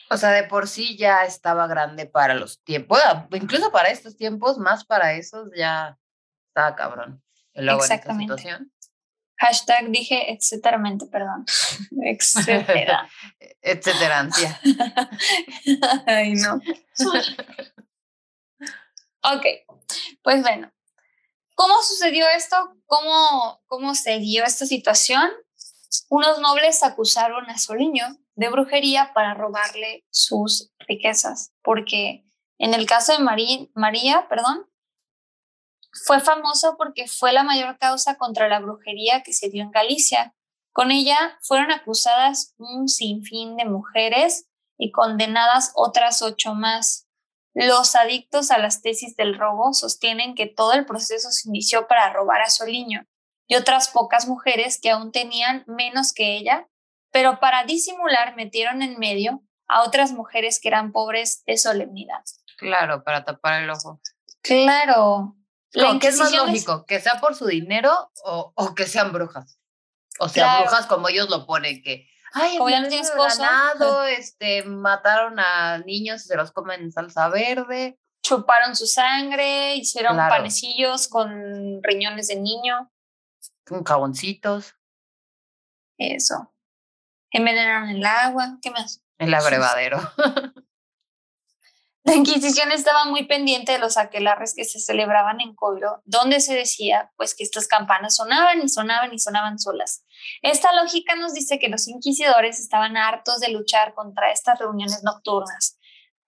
O 0.10 0.18
sea, 0.18 0.32
de 0.32 0.44
por 0.44 0.68
sí 0.68 0.98
ya 0.98 1.24
estaba 1.26 1.68
grande 1.68 2.06
para 2.06 2.34
los 2.34 2.62
tiempos, 2.64 3.00
incluso 3.32 3.72
para 3.72 3.90
estos 3.90 4.18
tiempos, 4.18 4.58
más 4.58 4.86
para 4.86 5.14
esos 5.14 5.50
ya 5.56 5.98
estaba 6.50 6.76
cabrón. 6.76 7.24
Exactamente. 7.54 8.44
Hashtag 9.38 9.90
dije 9.90 10.32
etcétera, 10.32 10.82
perdón. 11.12 11.46
Etcétera. 12.04 13.10
etcétera, 13.62 14.30
Ay, 16.06 16.34
no. 16.36 16.56
ok, 19.24 19.46
pues 20.22 20.42
bueno, 20.42 20.72
¿Cómo 21.56 21.82
sucedió 21.82 22.26
esto? 22.36 22.58
¿Cómo, 22.86 23.62
cómo 23.68 23.96
se 23.96 24.20
dio 24.20 24.44
esta 24.44 24.66
situación? 24.66 25.32
Unos 26.10 26.40
nobles 26.40 26.84
acusaron 26.84 27.50
a 27.50 27.58
Soliño 27.58 28.06
de 28.36 28.50
brujería 28.50 29.12
para 29.14 29.34
robarle 29.34 30.06
sus 30.10 30.72
riquezas, 30.80 31.54
porque 31.64 32.26
en 32.58 32.74
el 32.74 32.86
caso 32.86 33.14
de 33.14 33.70
María, 33.74 34.28
perdón, 34.28 34.70
fue 36.06 36.20
famoso 36.20 36.76
porque 36.78 37.08
fue 37.08 37.32
la 37.32 37.44
mayor 37.44 37.78
causa 37.78 38.18
contra 38.18 38.50
la 38.50 38.60
brujería 38.60 39.24
que 39.24 39.32
se 39.32 39.50
dio 39.50 39.64
en 39.64 39.72
Galicia. 39.72 40.36
Con 40.74 40.92
ella 40.92 41.38
fueron 41.42 41.72
acusadas 41.72 42.54
un 42.58 42.90
sinfín 42.90 43.56
de 43.56 43.64
mujeres 43.64 44.50
y 44.78 44.92
condenadas 44.92 45.72
otras 45.74 46.22
ocho 46.22 46.54
más. 46.54 47.05
Los 47.56 47.96
adictos 47.96 48.52
a 48.52 48.58
las 48.58 48.82
tesis 48.82 49.16
del 49.16 49.40
robo 49.40 49.74
sostienen 49.74 50.36
que 50.36 50.46
todo 50.46 50.74
el 50.74 50.86
proceso 50.86 51.32
se 51.32 51.48
inició 51.48 51.88
para 51.88 52.12
robar 52.12 52.42
a 52.42 52.50
Soliño 52.50 53.08
y 53.48 53.56
otras 53.56 53.88
pocas 53.88 54.28
mujeres 54.28 54.80
que 54.82 54.92
aún 54.92 55.14
tenían 55.14 55.64
menos 55.66 56.12
que 56.12 56.36
ella, 56.36 56.68
pero 57.12 57.40
para 57.40 57.64
disimular 57.64 58.36
metieron 58.36 58.82
en 58.82 59.00
medio 59.00 59.42
a 59.68 59.84
otras 59.84 60.12
mujeres 60.12 60.60
que 60.60 60.68
eran 60.68 60.92
pobres 60.92 61.44
de 61.46 61.58
solemnidad. 61.58 62.24
Claro, 62.58 63.06
para 63.06 63.24
tapar 63.24 63.64
el 63.64 63.70
ojo. 63.70 64.02
Claro. 64.42 65.38
¿Qué 65.72 66.08
es 66.08 66.18
más 66.18 66.34
lógico? 66.34 66.86
¿Que 66.86 67.00
sea 67.00 67.22
por 67.22 67.36
su 67.36 67.46
dinero 67.46 68.12
o, 68.26 68.52
o 68.54 68.76
que 68.76 68.86
sean 68.86 69.14
brujas? 69.14 69.58
O 70.20 70.28
sea, 70.28 70.60
brujas 70.60 70.88
como 70.88 71.08
ellos 71.08 71.30
lo 71.30 71.46
ponen, 71.46 71.82
que 71.82 72.08
Ay, 72.34 72.58
como 72.58 72.70
ya 72.70 72.82
no 72.82 72.88
tienes 72.88 73.12
ganado, 73.16 74.04
este, 74.06 74.64
mataron 74.64 75.40
a 75.40 75.78
niños 75.80 76.26
y 76.26 76.28
se 76.28 76.36
los 76.36 76.52
comen 76.52 76.82
en 76.82 76.92
salsa 76.92 77.30
verde. 77.30 77.98
Chuparon 78.24 78.76
su 78.76 78.88
sangre, 78.88 79.76
hicieron 79.76 80.18
panecillos 80.18 81.08
con 81.08 81.82
riñones 81.84 82.28
de 82.28 82.38
niño. 82.38 82.92
Con 83.66 83.84
jaboncitos. 83.84 84.76
Eso. 85.98 86.54
Envenenaron 87.32 87.90
el 87.90 88.06
agua. 88.06 88.58
¿Qué 88.62 88.72
más? 88.72 89.04
El 89.18 89.34
abrevadero. 89.34 90.00
La 92.06 92.14
Inquisición 92.14 92.72
estaba 92.72 93.06
muy 93.06 93.26
pendiente 93.26 93.72
de 93.72 93.80
los 93.80 93.98
aquelarres 93.98 94.54
que 94.56 94.64
se 94.64 94.80
celebraban 94.80 95.42
en 95.42 95.56
Coiro, 95.56 96.04
donde 96.06 96.40
se 96.40 96.54
decía 96.54 97.12
pues 97.18 97.34
que 97.34 97.44
estas 97.44 97.68
campanas 97.68 98.16
sonaban 98.16 98.62
y 98.62 98.70
sonaban 98.70 99.12
y 99.12 99.18
sonaban 99.18 99.58
solas. 99.58 100.06
Esta 100.44 100.72
lógica 100.74 101.16
nos 101.16 101.34
dice 101.34 101.58
que 101.58 101.68
los 101.68 101.88
inquisidores 101.88 102.60
estaban 102.60 102.96
hartos 102.96 103.40
de 103.40 103.50
luchar 103.50 103.96
contra 103.96 104.32
estas 104.32 104.60
reuniones 104.60 105.04
nocturnas, 105.04 105.80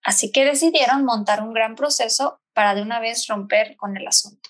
así 0.02 0.32
que 0.32 0.46
decidieron 0.46 1.04
montar 1.04 1.42
un 1.42 1.52
gran 1.52 1.74
proceso 1.74 2.40
para 2.54 2.74
de 2.74 2.80
una 2.80 2.98
vez 2.98 3.26
romper 3.26 3.76
con 3.76 3.98
el 3.98 4.08
asunto. 4.08 4.48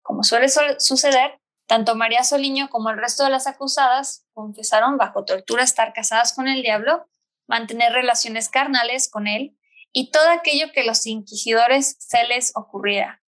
Como 0.00 0.22
suele 0.22 0.48
suceder, 0.48 1.38
tanto 1.66 1.96
María 1.96 2.24
Soliño 2.24 2.70
como 2.70 2.88
el 2.88 2.96
resto 2.96 3.24
de 3.24 3.30
las 3.30 3.46
acusadas 3.46 4.24
confesaron 4.32 4.96
bajo 4.96 5.26
tortura 5.26 5.62
estar 5.62 5.92
casadas 5.92 6.32
con 6.32 6.48
el 6.48 6.62
diablo, 6.62 7.10
mantener 7.46 7.92
relaciones 7.92 8.48
carnales 8.48 9.10
con 9.10 9.26
él 9.26 9.54
y 9.98 10.10
todo 10.10 10.28
aquello 10.28 10.72
que 10.74 10.84
los 10.84 11.06
inquisidores 11.06 11.96
se 12.00 12.22
les 12.24 12.54
ocurriera, 12.54 13.22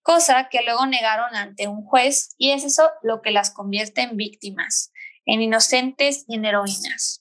cosa 0.00 0.48
que 0.48 0.62
luego 0.62 0.86
negaron 0.86 1.36
ante 1.36 1.68
un 1.68 1.84
juez 1.84 2.34
y 2.38 2.52
es 2.52 2.64
eso 2.64 2.88
lo 3.02 3.20
que 3.20 3.30
las 3.30 3.50
convierte 3.50 4.00
en 4.00 4.16
víctimas, 4.16 4.94
en 5.26 5.42
inocentes 5.42 6.24
y 6.26 6.36
en 6.36 6.46
heroínas. 6.46 7.20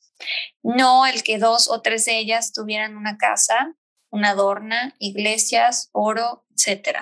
No 0.64 1.06
el 1.06 1.24
que 1.24 1.40
dos 1.40 1.70
o 1.70 1.82
tres 1.82 2.06
de 2.06 2.20
ellas 2.20 2.54
tuvieran 2.54 2.96
una 2.96 3.18
casa, 3.18 3.76
una 4.12 4.30
adorna, 4.30 4.96
iglesias, 4.98 5.90
oro, 5.92 6.46
etc. 6.52 7.00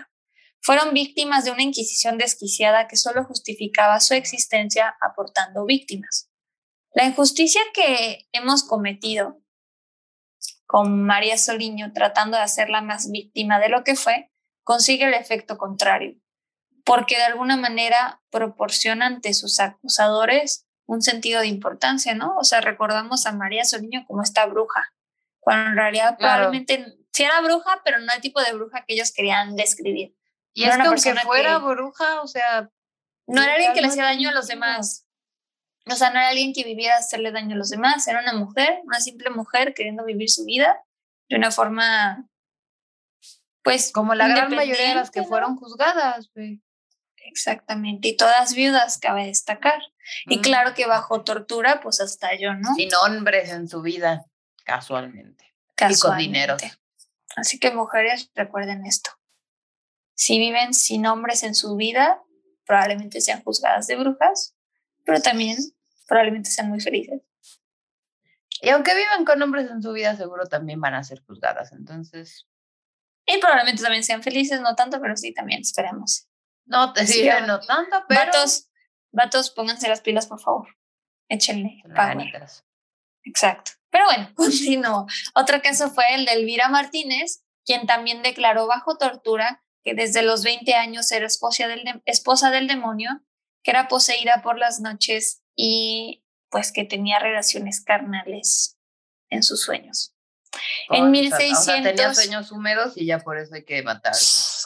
Fueron 0.61 0.95
víctimas 0.95 1.45
de 1.45 1.51
una 1.51 1.61
inquisición 1.61 2.17
desquiciada 2.17 2.87
que 2.87 2.97
solo 2.97 3.23
justificaba 3.23 3.99
su 3.99 4.15
existencia 4.15 4.95
aportando 4.99 5.63
víctimas. 5.63 6.27
La 6.95 7.05
injusticia 7.05 7.61
que 7.75 8.27
hemos 8.31 8.63
cometido 8.63 9.42
con 10.73 11.03
María 11.03 11.37
Soliño 11.37 11.93
tratando 11.93 12.35
de 12.35 12.41
hacerla 12.41 12.81
más 12.81 13.11
víctima 13.11 13.59
de 13.59 13.69
lo 13.69 13.83
que 13.83 13.95
fue, 13.95 14.31
consigue 14.63 15.05
el 15.05 15.13
efecto 15.13 15.59
contrario, 15.59 16.15
porque 16.83 17.15
de 17.15 17.25
alguna 17.25 17.57
manera 17.57 18.23
proporciona 18.31 19.05
ante 19.05 19.35
sus 19.35 19.59
acusadores 19.59 20.65
un 20.87 21.03
sentido 21.03 21.41
de 21.41 21.47
importancia, 21.47 22.15
¿no? 22.15 22.35
O 22.37 22.43
sea, 22.43 22.59
recordamos 22.59 23.27
a 23.27 23.33
María 23.33 23.65
Soliño 23.65 24.03
como 24.07 24.23
esta 24.23 24.47
bruja, 24.47 24.91
cuando 25.39 25.69
en 25.69 25.75
realidad 25.75 26.17
probablemente 26.17 26.97
sí 27.11 27.23
era 27.23 27.39
bruja, 27.41 27.81
pero 27.85 27.99
no 27.99 28.11
el 28.11 28.21
tipo 28.21 28.41
de 28.41 28.53
bruja 28.53 28.83
que 28.83 28.95
ellos 28.95 29.13
querían 29.13 29.55
describir. 29.55 30.15
Y 30.53 30.63
es 30.63 30.75
que 30.75 31.11
que 31.13 31.19
fuera 31.19 31.59
bruja, 31.59 32.19
o 32.23 32.27
sea... 32.27 32.71
No 33.27 33.43
era 33.43 33.53
alguien 33.53 33.73
que 33.73 33.81
le 33.81 33.89
hacía 33.89 34.05
daño 34.05 34.29
a 34.29 34.33
los 34.33 34.47
demás. 34.47 35.02
O 35.85 35.95
sea, 35.95 36.11
no 36.11 36.19
era 36.19 36.29
alguien 36.29 36.53
que 36.53 36.63
viviera 36.63 36.95
a 36.95 36.99
hacerle 36.99 37.31
daño 37.31 37.55
a 37.55 37.57
los 37.57 37.69
demás, 37.69 38.07
era 38.07 38.21
una 38.21 38.33
mujer, 38.33 38.79
una 38.85 39.01
simple 39.01 39.29
mujer 39.29 39.73
queriendo 39.73 40.05
vivir 40.05 40.29
su 40.29 40.45
vida 40.45 40.81
de 41.29 41.35
una 41.35 41.51
forma, 41.51 42.29
pues... 43.63 43.91
Como 43.91 44.15
la 44.15 44.27
gran 44.27 44.53
mayoría 44.53 44.89
de 44.89 44.95
las 44.95 45.11
que 45.11 45.23
fueron 45.23 45.57
juzgadas, 45.57 46.29
güey. 46.33 46.61
Exactamente, 47.25 48.09
y 48.09 48.17
todas 48.17 48.53
viudas, 48.53 48.97
cabe 48.97 49.25
destacar. 49.25 49.81
Y 50.25 50.41
claro 50.41 50.73
que 50.73 50.85
bajo 50.85 51.23
tortura, 51.23 51.79
pues 51.81 52.01
hasta 52.01 52.35
yo, 52.35 52.53
¿no? 52.53 52.73
Sin 52.75 52.93
hombres 52.95 53.49
en 53.49 53.67
su 53.67 53.81
vida, 53.81 54.25
casualmente. 54.65 55.53
casualmente. 55.75 55.95
Y 55.95 55.99
con 55.99 56.17
dinero. 56.17 56.57
Así 57.35 57.59
que 57.59 57.71
mujeres, 57.71 58.29
recuerden 58.35 58.85
esto. 58.85 59.11
Si 60.15 60.37
viven 60.37 60.73
sin 60.73 61.05
hombres 61.07 61.43
en 61.43 61.55
su 61.55 61.75
vida, 61.75 62.21
probablemente 62.65 63.21
sean 63.21 63.43
juzgadas 63.43 63.87
de 63.87 63.95
brujas, 63.95 64.52
pero 65.03 65.21
también 65.21 65.57
probablemente 66.07 66.49
sean 66.49 66.69
muy 66.69 66.79
felices. 66.79 67.21
Y 68.61 68.69
aunque 68.69 68.95
vivan 68.95 69.25
con 69.25 69.41
hombres 69.41 69.69
en 69.69 69.81
su 69.81 69.91
vida, 69.91 70.15
seguro 70.15 70.45
también 70.45 70.79
van 70.79 70.93
a 70.93 71.03
ser 71.03 71.21
juzgadas. 71.25 71.73
Entonces, 71.73 72.47
Y 73.25 73.37
probablemente 73.39 73.81
también 73.81 74.03
sean 74.03 74.23
felices, 74.23 74.61
no 74.61 74.75
tanto, 74.75 75.01
pero 75.01 75.15
sí 75.17 75.33
también 75.33 75.61
esperemos. 75.61 76.27
No 76.65 76.93
te 76.93 77.05
sigue, 77.05 77.41
no 77.41 77.59
tanto, 77.59 78.03
pero. 78.07 78.25
Vatos, 78.25 78.69
vatos, 79.11 79.49
pónganse 79.51 79.89
las 79.89 80.01
pilas, 80.01 80.27
por 80.27 80.39
favor. 80.39 80.67
Échenle. 81.27 81.81
Exacto. 83.23 83.71
Pero 83.89 84.05
bueno, 84.05 84.31
continúo. 84.35 85.07
Otro 85.35 85.61
caso 85.61 85.89
fue 85.89 86.15
el 86.15 86.25
de 86.25 86.33
Elvira 86.33 86.69
Martínez, 86.69 87.43
quien 87.65 87.85
también 87.85 88.21
declaró 88.23 88.67
bajo 88.67 88.97
tortura 88.97 89.63
que 89.83 89.93
desde 89.93 90.21
los 90.21 90.43
20 90.43 90.73
años 90.75 91.11
era 91.11 91.25
esposa 91.25 91.67
del, 91.67 92.01
esposa 92.05 92.49
del 92.49 92.67
demonio, 92.67 93.21
que 93.63 93.71
era 93.71 93.87
poseída 93.87 94.41
por 94.43 94.57
las 94.59 94.79
noches 94.79 95.41
y 95.55 96.23
pues 96.49 96.71
que 96.71 96.83
tenía 96.83 97.19
relaciones 97.19 97.81
carnales 97.81 98.77
en 99.29 99.41
sus 99.41 99.61
sueños. 99.61 100.13
en 100.89 101.09
1600... 101.09 101.83
tenía 101.83 102.13
sueños 102.13 102.51
húmedos 102.51 102.93
y 102.95 103.05
ya 103.05 103.19
por 103.19 103.37
eso 103.37 103.55
hay 103.55 103.65
que 103.65 103.81
matar. 103.81 104.13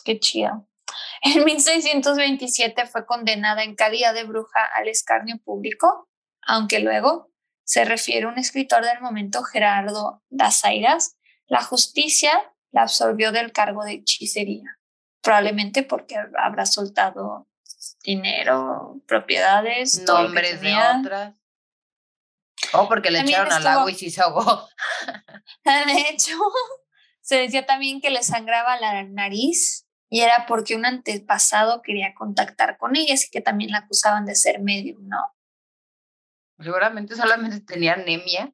Qué 0.03 0.19
chido. 0.19 0.67
En 1.23 1.43
1627 1.43 2.85
fue 2.85 3.05
condenada 3.05 3.63
en 3.63 3.75
calidad 3.75 4.13
de 4.13 4.23
bruja 4.23 4.63
al 4.75 4.87
escarnio 4.87 5.39
público, 5.39 6.07
aunque 6.41 6.79
luego, 6.79 7.31
se 7.63 7.85
refiere 7.85 8.27
un 8.27 8.37
escritor 8.37 8.85
del 8.85 9.01
momento, 9.01 9.43
Gerardo 9.43 10.23
Dazairas, 10.29 11.17
la 11.47 11.63
justicia 11.63 12.31
la 12.71 12.83
absorbió 12.83 13.31
del 13.31 13.51
cargo 13.51 13.83
de 13.83 13.93
hechicería, 13.93 14.79
probablemente 15.21 15.83
porque 15.83 16.15
habrá 16.37 16.65
soltado 16.65 17.47
dinero, 18.07 19.01
propiedades, 19.05 20.01
nombres 20.03 20.61
de 20.61 20.73
otras. 20.73 21.35
O 22.73 22.87
porque 22.87 23.11
le 23.11 23.19
echaron 23.19 23.51
al 23.51 23.67
agua 23.67 23.91
y 23.91 23.95
sí 23.95 24.09
se 24.09 24.21
ahogó. 24.21 24.67
De 25.65 26.09
hecho, 26.09 26.37
se 27.21 27.37
decía 27.37 27.65
también 27.65 27.99
que 27.99 28.09
le 28.09 28.23
sangraba 28.23 28.79
la 28.79 29.03
nariz 29.03 29.85
y 30.09 30.21
era 30.21 30.45
porque 30.47 30.75
un 30.75 30.85
antepasado 30.85 31.81
quería 31.81 32.13
contactar 32.15 32.77
con 32.77 32.95
ella, 32.95 33.13
así 33.13 33.29
que 33.29 33.41
también 33.41 33.71
la 33.71 33.79
acusaban 33.79 34.25
de 34.25 34.35
ser 34.35 34.61
medium, 34.61 35.05
¿no? 35.05 35.17
Seguramente 36.59 37.15
solamente 37.15 37.59
tenía 37.59 37.93
anemia. 37.93 38.53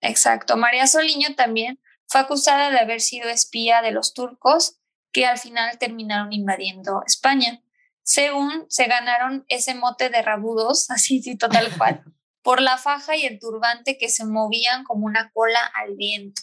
Exacto. 0.00 0.56
María 0.56 0.86
Soliño 0.86 1.34
también 1.34 1.82
fue 2.06 2.20
acusada 2.20 2.70
de 2.70 2.78
haber 2.78 3.00
sido 3.00 3.28
espía 3.28 3.82
de 3.82 3.90
los 3.90 4.14
turcos 4.14 4.78
que 5.12 5.26
al 5.26 5.38
final 5.38 5.78
terminaron 5.78 6.32
invadiendo 6.32 7.02
España. 7.06 7.61
Según 8.02 8.66
se 8.68 8.86
ganaron 8.86 9.44
ese 9.48 9.74
mote 9.74 10.10
de 10.10 10.22
rabudos, 10.22 10.90
así 10.90 11.22
sí, 11.22 11.36
total 11.36 11.70
cual, 11.76 12.04
por 12.42 12.60
la 12.60 12.78
faja 12.78 13.16
y 13.16 13.24
el 13.24 13.38
turbante 13.38 13.98
que 13.98 14.08
se 14.08 14.24
movían 14.24 14.84
como 14.84 15.06
una 15.06 15.30
cola 15.32 15.60
al 15.74 15.94
viento. 15.96 16.42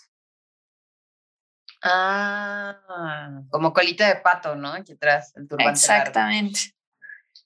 Ah, 1.82 3.42
como 3.50 3.72
colita 3.72 4.08
de 4.08 4.18
pato, 4.18 4.56
¿no? 4.56 4.74
Aquí 4.74 4.94
atrás, 4.94 5.34
el 5.36 5.48
turbante. 5.48 5.72
Exactamente, 5.72 6.76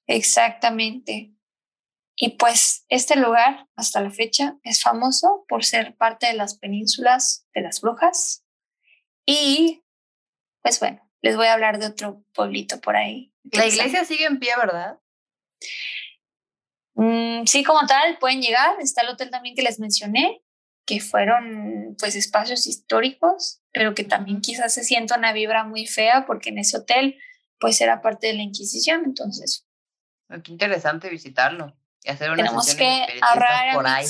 exactamente. 0.08 1.34
Y 2.16 2.38
pues 2.38 2.86
este 2.90 3.16
lugar, 3.16 3.68
hasta 3.76 4.02
la 4.02 4.12
fecha, 4.12 4.58
es 4.64 4.82
famoso 4.82 5.46
por 5.48 5.64
ser 5.64 5.96
parte 5.96 6.28
de 6.28 6.34
las 6.34 6.58
penínsulas 6.58 7.48
de 7.54 7.62
las 7.62 7.82
brujas. 7.82 8.46
Y 9.26 9.84
pues 10.62 10.80
bueno, 10.80 11.10
les 11.22 11.36
voy 11.36 11.48
a 11.48 11.54
hablar 11.54 11.80
de 11.80 11.88
otro 11.88 12.24
pueblito 12.34 12.80
por 12.80 12.96
ahí. 12.96 13.33
La 13.52 13.66
iglesia 13.66 14.06
sigue 14.06 14.26
en 14.26 14.40
pie, 14.40 14.54
¿verdad? 14.58 15.00
Mm, 16.96 17.46
sí, 17.46 17.64
como 17.64 17.86
tal, 17.88 18.18
pueden 18.20 18.42
llegar. 18.42 18.80
Está 18.80 19.02
el 19.02 19.10
hotel 19.10 19.30
también 19.30 19.56
que 19.56 19.62
les 19.62 19.80
mencioné, 19.80 20.44
que 20.86 21.00
fueron 21.00 21.96
pues 22.00 22.16
espacios 22.16 22.68
históricos, 22.68 23.62
pero 23.72 23.94
que 23.96 24.04
también 24.04 24.42
quizás 24.42 24.74
se 24.74 24.84
sienta 24.84 25.18
una 25.18 25.34
vibra 25.34 25.64
muy 25.64 25.88
fea 25.88 26.26
porque 26.26 26.50
en 26.50 26.60
ese 26.60 26.78
hotel 26.78 27.20
pues 27.60 27.80
era 27.82 28.02
parte 28.02 28.28
de 28.28 28.34
la 28.34 28.44
Inquisición, 28.44 29.04
entonces. 29.06 29.68
Ah, 30.30 30.42
qué 30.44 30.52
interesante 30.52 31.10
visitarlo 31.10 31.76
y 32.04 32.10
hacer 32.10 32.30
una 32.30 32.38
tenemos 32.38 32.76
que 32.76 33.08
ahorrar 33.22 33.74
por 33.74 33.88
ahí. 33.88 34.06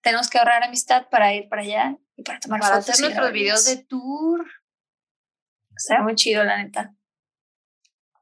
Tenemos 0.00 0.28
que 0.28 0.38
ahorrar 0.38 0.62
amistad 0.62 1.08
para 1.10 1.34
ir 1.34 1.48
para 1.48 1.62
allá 1.62 1.96
y 2.16 2.22
para 2.22 2.40
tomar 2.40 2.60
para 2.60 2.76
fotos. 2.76 2.90
hacer 2.90 3.04
nuestros 3.04 3.32
videos 3.32 3.64
de 3.66 3.84
tour. 3.84 4.46
Será 5.76 6.02
muy 6.02 6.14
chido, 6.14 6.44
la 6.44 6.62
neta. 6.62 6.94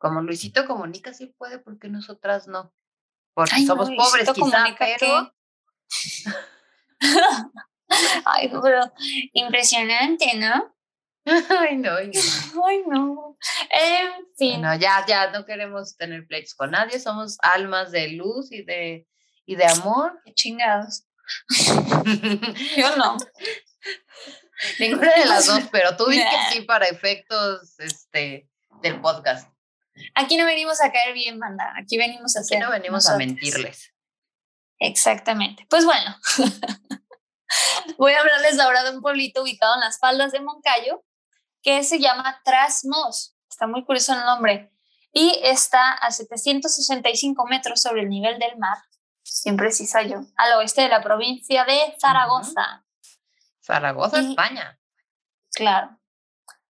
Como 0.03 0.21
Luisito 0.21 0.67
Comunica 0.67 1.15
sí 1.15 1.27
puede, 1.39 1.61
porque 1.61 1.87
nosotras 1.89 2.49
no. 2.49 2.75
Porque 3.35 3.65
somos 3.65 3.89
pobres, 3.89 4.29
quizá, 4.33 4.75
pero... 4.77 5.33
Ay, 8.25 8.51
pero 8.63 8.81
impresionante, 9.33 10.35
¿no? 10.35 10.75
Ay, 11.25 11.77
no, 11.77 11.95
ay, 11.95 12.11
no. 12.13 12.21
Ay, 12.67 12.83
no. 12.85 13.37
En 13.71 14.27
fin. 14.37 14.61
No, 14.61 14.75
ya, 14.75 15.07
ya 15.07 15.31
no 15.31 15.45
queremos 15.45 15.97
tener 15.97 16.27
pleitos 16.27 16.55
con 16.55 16.73
nadie, 16.73 16.99
somos 16.99 17.39
almas 17.41 17.93
de 17.93 18.09
luz 18.09 18.51
y 18.51 18.65
de, 18.65 19.07
y 19.47 19.55
de 19.55 19.67
amor. 19.67 20.21
Qué 20.25 20.35
chingados. 20.35 21.05
Yo 22.77 22.97
no. 22.97 23.17
Ninguna 24.81 25.15
de 25.15 25.27
las 25.27 25.47
dos, 25.47 25.63
pero 25.71 25.97
tú 25.97 26.07
dices 26.07 26.27
que 26.29 26.55
sí 26.55 26.63
para 26.63 26.87
efectos 26.87 27.79
este, 27.79 28.49
del 28.83 29.01
podcast. 29.01 29.52
Aquí 30.15 30.37
no 30.37 30.47
venimos 30.47 30.81
a 30.81 30.91
caer 30.91 31.15
bien, 31.15 31.39
manda. 31.39 31.73
Aquí 31.79 31.97
venimos 31.97 32.37
a 32.37 32.41
hacer. 32.41 32.59
Aquí 32.59 32.65
no 32.65 32.71
venimos 32.71 33.09
a 33.09 33.17
mentirles. 33.17 33.93
Exactamente. 34.79 35.67
Pues 35.69 35.85
bueno, 35.85 36.17
voy 37.99 38.13
a 38.13 38.21
hablarles 38.21 38.59
ahora 38.59 38.83
de 38.83 38.91
un 38.91 39.03
pueblito 39.03 39.43
ubicado 39.43 39.75
en 39.75 39.81
las 39.81 39.99
faldas 39.99 40.33
de 40.33 40.41
Moncayo 40.41 41.05
que 41.63 41.85
se 41.85 42.01
llama 42.01 42.41
Trasmos. 42.45 43.37
Está 43.49 43.67
muy 43.67 43.85
curioso 43.85 44.13
el 44.13 44.21
nombre. 44.21 44.73
Y 45.13 45.39
está 45.45 45.93
a 45.93 46.11
765 46.11 47.47
metros 47.47 47.83
sobre 47.83 48.03
el 48.03 48.09
nivel 48.09 48.39
del 48.39 48.57
mar, 48.57 48.79
sin 49.23 49.59
yo, 49.59 50.23
al 50.37 50.53
oeste 50.55 50.83
de 50.83 50.89
la 50.89 51.03
provincia 51.03 51.65
de 51.65 51.95
Zaragoza. 52.01 52.85
Zaragoza, 53.63 54.21
España. 54.21 54.81
Claro. 55.55 56.02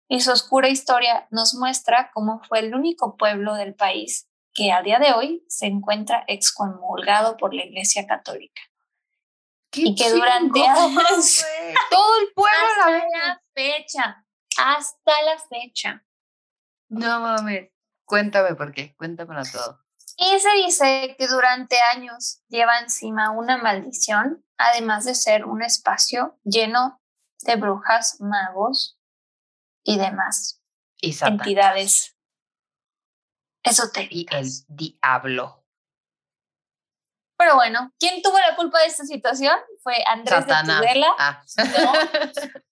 Y 0.09 0.21
su 0.21 0.33
oscura 0.33 0.68
historia 0.68 1.29
nos 1.31 1.55
muestra 1.55 2.11
cómo 2.14 2.40
fue 2.49 2.61
el 2.61 2.75
único 2.75 3.16
pueblo 3.16 3.55
del 3.55 3.75
país 3.75 4.27
que 4.55 4.73
a 4.73 4.83
día 4.83 4.99
de 4.99 5.12
hoy 5.12 5.44
se 5.49 5.66
encuentra 5.66 6.25
excomulgado 6.27 7.37
por 7.37 7.55
la 7.55 7.64
Iglesia 7.64 8.07
Católica. 8.07 8.62
y 9.73 9.94
que 9.94 10.11
durante 10.11 10.61
años, 10.66 11.44
todo 11.90 12.21
el 12.21 12.33
pueblo 12.35 12.59
hasta 12.59 12.90
la 12.90 13.42
fecha, 13.55 14.25
hasta 14.57 15.23
la 15.23 15.38
fecha. 15.38 16.05
No 16.88 17.21
mames, 17.21 17.71
cuéntame 18.07 18.55
por 18.55 18.73
qué, 18.73 18.97
cuéntamelo 18.97 19.42
todo. 19.53 19.85
Y 20.16 20.40
se 20.40 20.53
dice 20.55 21.14
que 21.18 21.29
durante 21.29 21.79
años 21.81 22.42
lleva 22.49 22.81
encima 22.81 23.31
una 23.31 23.59
maldición, 23.59 24.44
además 24.57 25.05
de 25.05 25.14
ser 25.14 25.44
un 25.44 25.62
espacio 25.62 26.38
lleno 26.42 27.01
de 27.42 27.55
brujas, 27.55 28.21
magos 28.21 28.97
y 29.88 29.96
demás 29.96 30.61
y 31.01 31.16
entidades 31.24 32.14
esotéricas. 33.62 34.66
Y 34.68 34.74
el 34.74 34.77
diablo. 34.77 35.64
Pero 37.38 37.55
bueno, 37.55 37.90
¿quién 37.98 38.20
tuvo 38.20 38.38
la 38.38 38.55
culpa 38.55 38.81
de 38.81 38.87
esta 38.87 39.07
situación? 39.07 39.57
Fue 39.83 39.94
Andrés 40.07 40.46
de 40.46 40.55
Tudela. 40.62 41.07
Ah. 41.18 41.42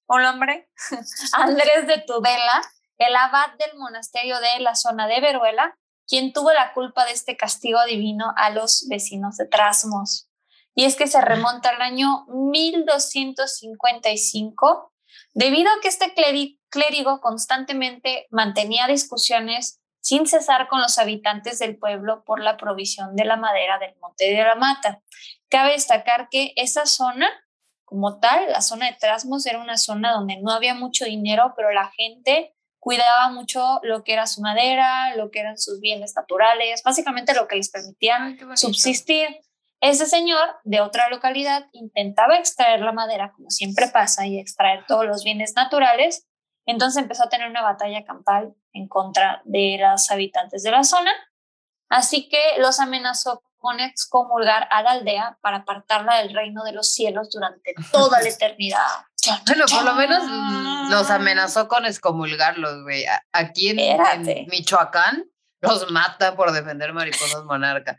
un 0.09 0.25
hombre. 0.25 0.69
Andrés 1.33 1.87
de 1.87 2.03
Tudela, 2.07 2.61
el 2.99 3.17
abad 3.17 3.55
del 3.59 3.79
monasterio 3.79 4.39
de 4.41 4.61
la 4.61 4.75
zona 4.75 5.07
de 5.07 5.21
Veruela, 5.21 5.79
quien 6.07 6.35
tuvo 6.35 6.53
la 6.53 6.75
culpa 6.75 7.07
de 7.07 7.13
este 7.13 7.39
castigo 7.39 7.83
divino 7.87 8.35
a 8.37 8.51
los 8.51 8.87
vecinos 8.91 9.39
de 9.39 9.47
Trasmos. 9.47 10.29
Y 10.75 10.85
es 10.85 10.97
que 10.97 11.07
se 11.07 11.23
remonta 11.23 11.71
al 11.71 11.81
año 11.81 12.27
1255, 12.29 14.93
debido 15.37 15.69
a 15.69 15.81
que 15.83 15.89
este 15.89 16.15
clérigo 16.71 17.21
constantemente 17.21 18.27
mantenía 18.31 18.87
discusiones 18.87 19.83
sin 20.01 20.27
cesar 20.27 20.67
con 20.67 20.81
los 20.81 20.99
habitantes 20.99 21.59
del 21.59 21.77
pueblo 21.77 22.25
por 22.25 22.41
la 22.41 22.57
provisión 22.57 23.15
de 23.17 23.27
la 23.27 23.37
madera 23.37 23.79
del 23.79 23.95
Monte 24.01 24.31
de 24.31 24.43
la 24.43 24.55
Mata. 24.55 25.03
Cabe 25.51 25.73
destacar 25.73 26.29
que 26.31 26.55
esa 26.57 26.87
zona, 26.87 27.29
como 27.85 28.19
tal, 28.19 28.51
la 28.51 28.63
zona 28.63 28.87
de 28.87 28.97
Trasmos, 28.99 29.45
era 29.45 29.61
una 29.61 29.77
zona 29.77 30.13
donde 30.13 30.39
no 30.41 30.53
había 30.53 30.75
mucho 30.75 31.05
dinero, 31.05 31.53
pero 31.55 31.71
la 31.71 31.91
gente 31.91 32.55
cuidaba 32.79 33.29
mucho 33.31 33.81
lo 33.83 34.05
que 34.05 34.15
era 34.15 34.27
su 34.27 34.41
madera, 34.41 35.15
lo 35.17 35.31
que 35.31 35.41
eran 35.41 35.59
sus 35.59 35.81
bienes 35.81 36.15
naturales, 36.17 36.83
básicamente 36.83 37.35
lo 37.35 37.47
que 37.47 37.57
les 37.57 37.71
permitía 37.71 38.37
subsistir. 38.55 39.29
Ese 39.81 40.07
señor 40.07 40.57
de 40.65 40.81
otra 40.81 41.09
localidad 41.11 41.67
intentaba 41.73 42.37
extraer 42.37 42.81
la 42.81 42.93
madera, 42.93 43.33
como 43.33 43.51
siempre 43.51 43.89
pasa, 43.89 44.27
y 44.27 44.39
extraer 44.39 44.85
todos 44.87 45.05
los 45.05 45.23
bienes 45.23 45.55
naturales, 45.55 46.27
entonces 46.67 47.03
empezó 47.03 47.25
a 47.25 47.29
tener 47.29 47.49
una 47.49 47.63
batalla 47.63 48.05
campal 48.05 48.55
en 48.73 48.89
contra 48.89 49.43
de 49.45 49.79
los 49.81 50.11
habitantes 50.11 50.63
de 50.63 50.71
la 50.71 50.83
zona, 50.83 51.13
así 51.89 52.29
que 52.29 52.41
los 52.59 52.81
amenazó 52.81 53.43
con 53.59 53.81
excomulgar 53.81 54.69
a 54.71 54.83
la 54.83 54.93
aldea 54.93 55.39
para 55.41 55.59
apartarla 55.59 56.19
del 56.19 56.35
reino 56.35 56.65
de 56.65 56.73
los 56.73 56.93
cielos 56.93 57.31
durante 57.31 57.75
toda 57.93 58.21
la 58.21 58.29
eternidad. 58.29 58.81
Bueno, 59.47 59.65
por 59.69 59.85
lo 59.85 59.95
menos 59.95 60.23
los 60.91 61.11
amenazó 61.11 61.67
con 61.67 61.85
excomulgarlos, 61.85 62.83
güey. 62.85 63.05
Aquí 63.33 63.71
en, 63.71 63.79
en 63.81 64.47
Michoacán 64.49 65.25
los 65.61 65.91
mata 65.91 66.37
por 66.37 66.53
defender 66.53 66.93
mariposas 66.93 67.45
monarca. 67.45 67.99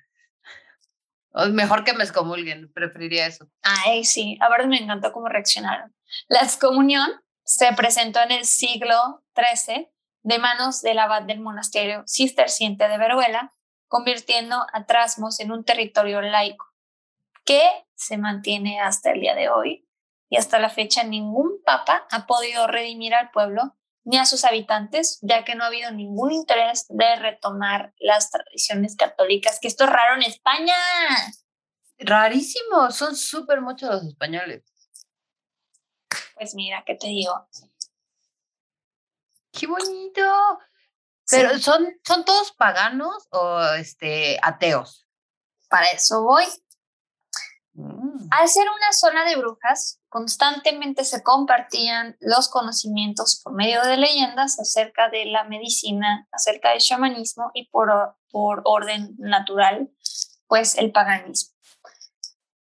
Mejor 1.52 1.84
que 1.84 1.93
me 1.93 2.04
excomulguen, 2.04 2.71
preferiría 2.73 3.28
eso. 3.28 3.47
Ay, 3.62 4.04
sí, 4.06 4.38
a 4.41 4.50
ver, 4.50 4.67
me 4.67 4.78
encantó 4.78 5.12
cómo 5.12 5.30
reaccionaron. 5.30 5.95
La 6.28 6.39
excomunión 6.39 7.10
se 7.43 7.71
presentó 7.73 8.21
en 8.21 8.32
el 8.32 8.45
siglo 8.45 9.23
XIII 9.36 9.89
de 10.23 10.39
manos 10.39 10.82
del 10.82 11.00
abad 11.00 11.23
del 11.23 11.39
monasterio 11.39 12.04
cisterciente 12.08 12.88
de 12.88 12.97
Veruela, 12.97 13.54
convirtiendo 13.88 14.65
a 14.73 14.86
Trasmos 14.86 15.39
en 15.39 15.52
un 15.52 15.63
territorio 15.63 16.21
laico, 16.21 16.65
que 17.45 17.63
se 17.95 18.17
mantiene 18.17 18.82
hasta 18.82 19.12
el 19.12 19.21
día 19.21 19.36
de 19.36 19.50
hoy 19.50 19.88
y 20.30 20.38
hasta 20.38 20.60
la 20.60 20.69
fecha 20.69 21.04
ningún 21.04 21.62
papa 21.63 22.06
ha 22.12 22.26
podido 22.26 22.67
redimir 22.67 23.15
al 23.15 23.32
pueblo 23.32 23.78
ni 24.08 24.17
a 24.17 24.26
sus 24.26 24.46
habitantes, 24.46 25.20
ya 25.22 25.43
que 25.43 25.54
no 25.54 25.65
ha 25.65 25.67
habido 25.67 25.91
ningún 25.91 26.32
interés 26.32 26.86
de 26.88 27.17
retomar 27.17 27.93
las 28.00 28.32
tradiciones 28.32 28.96
católicas, 28.96 29.60
que 29.62 29.67
esto 29.67 29.84
es 29.84 29.89
raro 29.89 30.15
en 30.15 30.24
España. 30.24 30.74
Rarísimo, 32.00 32.89
son 32.91 33.17
súper 33.17 33.60
muchos 33.60 33.89
los 33.89 34.06
españoles. 34.06 34.63
Pues 36.36 36.56
mira, 36.56 36.84
¿qué 36.86 36.96
te 36.96 37.08
digo? 37.08 37.50
Qué 39.52 39.67
bonito. 39.67 40.22
Pero 41.30 41.60
son, 41.60 42.00
son 42.06 42.24
todos 42.24 42.54
paganos 42.54 43.28
o 43.32 43.62
este 43.74 44.39
ateos. 44.41 45.06
Para 45.67 45.88
eso 45.88 46.24
voy. 46.24 46.46
Al 48.31 48.47
ser 48.49 48.67
una 48.67 48.91
zona 48.91 49.23
de 49.25 49.35
brujas, 49.35 50.01
constantemente 50.09 51.03
se 51.05 51.23
compartían 51.23 52.17
los 52.19 52.49
conocimientos 52.49 53.41
por 53.43 53.53
medio 53.53 53.83
de 53.83 53.97
leyendas 53.97 54.59
acerca 54.59 55.09
de 55.09 55.25
la 55.25 55.43
medicina, 55.43 56.27
acerca 56.31 56.71
del 56.71 56.79
shamanismo 56.79 57.51
y 57.53 57.69
por, 57.69 57.89
por 58.29 58.61
orden 58.65 59.15
natural, 59.17 59.89
pues 60.47 60.77
el 60.77 60.91
paganismo. 60.91 61.55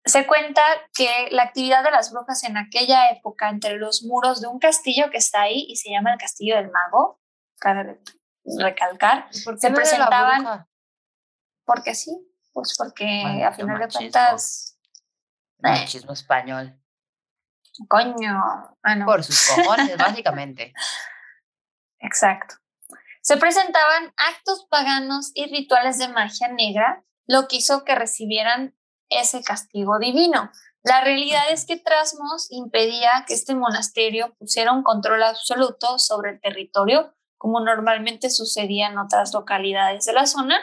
Se 0.05 0.27
cuenta 0.27 0.63
que 0.95 1.29
la 1.33 1.43
actividad 1.43 1.83
de 1.83 1.91
las 1.91 2.13
brujas 2.13 2.45
en 2.45 2.57
aquella 2.57 3.09
época 3.11 3.49
entre 3.49 3.77
los 3.77 4.05
muros 4.05 4.41
de 4.41 4.47
un 4.47 4.61
castillo 4.61 5.11
que 5.11 5.19
está 5.19 5.43
ahí 5.43 5.67
y 5.69 5.77
se 5.77 5.91
llama 5.91 6.13
el 6.13 6.19
Castillo 6.19 6.57
del 6.57 6.71
Mago, 6.71 7.21
cabe 7.59 8.01
recalcar, 8.59 9.29
se 9.33 9.71
presentaban... 9.71 10.67
Porque 11.65 11.97
sí, 11.97 12.17
pues 12.53 12.77
porque 12.79 13.43
a 13.45 13.51
final 13.53 13.81
de 13.81 13.89
cuentas 13.89 14.76
Machismo 15.59 16.13
español. 16.13 16.79
Coño. 17.89 18.43
Ah, 18.83 18.97
Por 19.05 19.23
sus 19.25 19.49
cojones, 19.49 19.97
básicamente. 19.99 20.73
Exacto. 22.01 22.57
Se 23.21 23.37
presentaban 23.37 24.13
actos 24.17 24.67
paganos 24.71 25.33
y 25.35 25.47
rituales 25.47 25.99
de 25.99 26.09
magia 26.09 26.49
negra, 26.49 27.03
lo 27.27 27.49
que 27.49 27.57
hizo 27.57 27.85
que 27.85 27.95
recibieran 27.95 28.77
ese 29.09 29.43
castigo 29.43 29.99
divino. 29.99 30.51
La 30.85 31.01
realidad 31.01 31.51
es 31.51 31.67
que 31.67 31.77
Trasmos 31.77 32.47
impedía 32.51 33.25
que 33.27 33.35
este 33.35 33.57
monasterio 33.57 34.37
pusiera 34.39 34.73
un 34.73 34.85
control 34.85 35.25
absoluto 35.25 35.99
sobre 35.99 36.31
el 36.31 36.41
territorio, 36.41 37.13
como 37.37 37.59
normalmente 37.61 38.31
sucedía 38.31 38.87
en 38.87 38.99
otras 38.99 39.35
localidades 39.35 40.05
de 40.05 40.13
la 40.13 40.27
zona, 40.27 40.57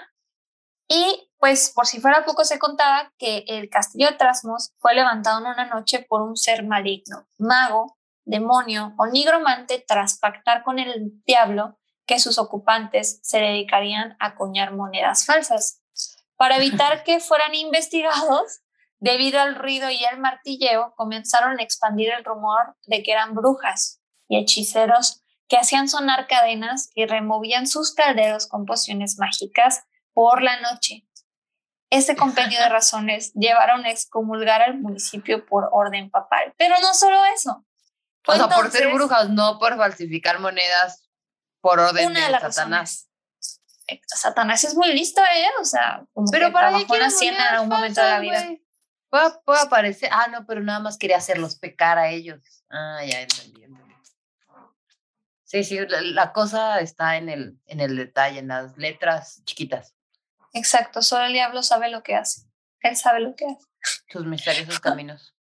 y 0.88 1.30
pues 1.44 1.74
por 1.76 1.86
si 1.86 2.00
fuera 2.00 2.24
poco 2.24 2.46
se 2.46 2.58
contaba 2.58 3.12
que 3.18 3.44
el 3.50 3.70
castillo 3.70 4.08
de 4.08 4.16
Trasmos 4.16 4.72
fue 4.78 4.96
levantado 4.96 5.40
en 5.40 5.48
una 5.48 5.66
noche 5.66 6.00
por 6.08 6.22
un 6.22 6.38
ser 6.38 6.64
maligno, 6.64 7.28
mago, 7.38 7.98
demonio 8.24 8.94
o 8.98 9.08
nigromante 9.08 9.84
tras 9.86 10.18
pactar 10.20 10.64
con 10.64 10.80
el 10.80 11.22
diablo 11.26 11.78
que 12.06 12.20
sus 12.20 12.38
ocupantes 12.38 13.20
se 13.24 13.40
dedicarían 13.40 14.16
a 14.22 14.36
coñar 14.36 14.74
monedas 14.74 15.26
falsas. 15.26 15.82
Para 16.38 16.56
evitar 16.56 17.04
que 17.04 17.20
fueran 17.20 17.54
investigados, 17.56 18.62
debido 19.00 19.42
al 19.42 19.56
ruido 19.56 19.90
y 19.90 20.06
al 20.06 20.22
martilleo, 20.22 20.94
comenzaron 20.96 21.60
a 21.60 21.64
expandir 21.64 22.14
el 22.14 22.24
rumor 22.24 22.78
de 22.86 23.04
que 23.04 23.12
eran 23.12 23.36
brujas 23.36 24.00
y 24.30 24.38
hechiceros 24.38 25.22
que 25.50 25.58
hacían 25.58 25.90
sonar 25.90 26.26
cadenas 26.28 26.90
y 26.96 27.06
removían 27.06 27.68
sus 27.68 27.94
calderos 27.94 28.48
con 28.48 28.64
pociones 28.64 29.18
mágicas 29.20 29.84
por 30.14 30.42
la 30.42 30.62
noche 30.62 31.06
este 31.98 32.16
compendio 32.16 32.60
de 32.60 32.70
razones 32.70 33.34
llevaron 33.34 33.86
a 33.86 33.92
excomulgar 33.92 34.62
al 34.62 34.80
municipio 34.80 35.46
por 35.46 35.70
orden 35.72 36.10
papal. 36.10 36.54
Pero 36.58 36.76
no 36.82 36.94
solo 36.94 37.24
eso. 37.26 37.66
O 38.28 38.34
sea, 38.34 38.48
por 38.48 38.72
ser 38.72 38.94
brujas, 38.94 39.30
no 39.30 39.60
por 39.60 39.76
falsificar 39.78 40.40
monedas 40.40 41.10
por 41.62 41.80
orden 41.80 42.14
de, 42.14 42.22
Satanás. 42.40 43.10
Satanás 44.08 44.64
es 44.64 44.76
muy 44.76 44.94
listo, 44.94 45.22
¿eh? 45.22 45.48
O 45.60 45.66
sea, 45.66 46.06
como 46.14 46.32
pero 46.32 46.48
que 46.48 46.54
para 46.54 46.70
trabajó 46.70 46.96
en 47.22 47.38
la 47.38 47.62
un 47.62 47.70
momento 47.70 48.02
de 48.02 48.10
la 48.10 48.20
vida. 48.20 48.44
Puede, 49.10 49.60
aparecer. 49.62 50.10
Ah, 50.12 50.28
no, 50.32 50.46
pero 50.46 50.62
nada 50.62 50.80
más 50.80 50.98
quería 50.98 51.18
hacerlos 51.18 51.56
pecar 51.58 52.00
a 52.00 52.10
ellos. 52.10 52.64
Ah, 52.70 53.02
ya 53.06 53.22
entendí. 53.22 53.64
Sí, 55.54 55.64
sí, 55.64 55.78
la, 55.88 56.34
cosa 56.34 56.80
está 56.80 57.18
en 57.18 57.30
el, 57.30 57.60
en 57.68 57.80
el 57.80 57.96
detalle, 57.96 58.40
en 58.40 58.48
las 58.48 58.76
letras 58.76 59.44
chiquitas. 59.46 59.94
Exacto, 60.54 61.02
solo 61.02 61.26
el 61.26 61.34
diablo 61.34 61.64
sabe 61.64 61.90
lo 61.90 62.04
que 62.04 62.16
hace. 62.16 62.44
Él 62.82 62.96
sabe 62.96 63.20
lo 63.20 63.36
que 63.36 63.46
hace. 63.46 63.68
Sus 64.08 64.26
misteriosos 64.26 64.80
caminos. 64.80 65.34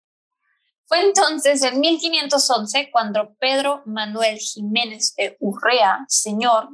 Fue 0.86 1.02
entonces 1.02 1.62
en 1.64 1.80
1511 1.80 2.90
cuando 2.92 3.36
Pedro 3.36 3.82
Manuel 3.86 4.38
Jiménez 4.40 5.14
de 5.16 5.38
Urrea, 5.40 6.06
señor 6.08 6.70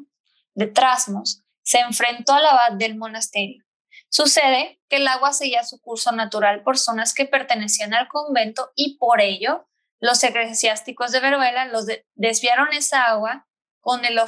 de 0.56 0.68
Trasmos, 0.68 1.44
se 1.64 1.80
enfrentó 1.80 2.34
al 2.34 2.46
abad 2.46 2.72
del 2.74 2.96
monasterio. 2.96 3.64
Sucede 4.10 4.80
que 4.90 4.98
el 4.98 5.08
agua 5.08 5.34
seguía 5.34 5.64
su 5.64 5.80
curso 5.82 6.12
natural 6.12 6.64
por 6.64 6.78
zonas 6.78 7.14
que 7.14 7.26
pertenecían 7.26 7.94
al 7.94 8.08
convento 8.08 8.72
y 8.76 8.98
por 8.98 9.22
ello 9.22 9.68
los 10.00 10.24
eclesiásticos 10.24 11.12
de 11.12 11.20
Veruela 11.20 11.66
los 11.66 11.86
desviaron 12.16 12.72
esa 12.74 13.06
agua 13.08 13.48
con 13.82 14.06
el 14.06 14.20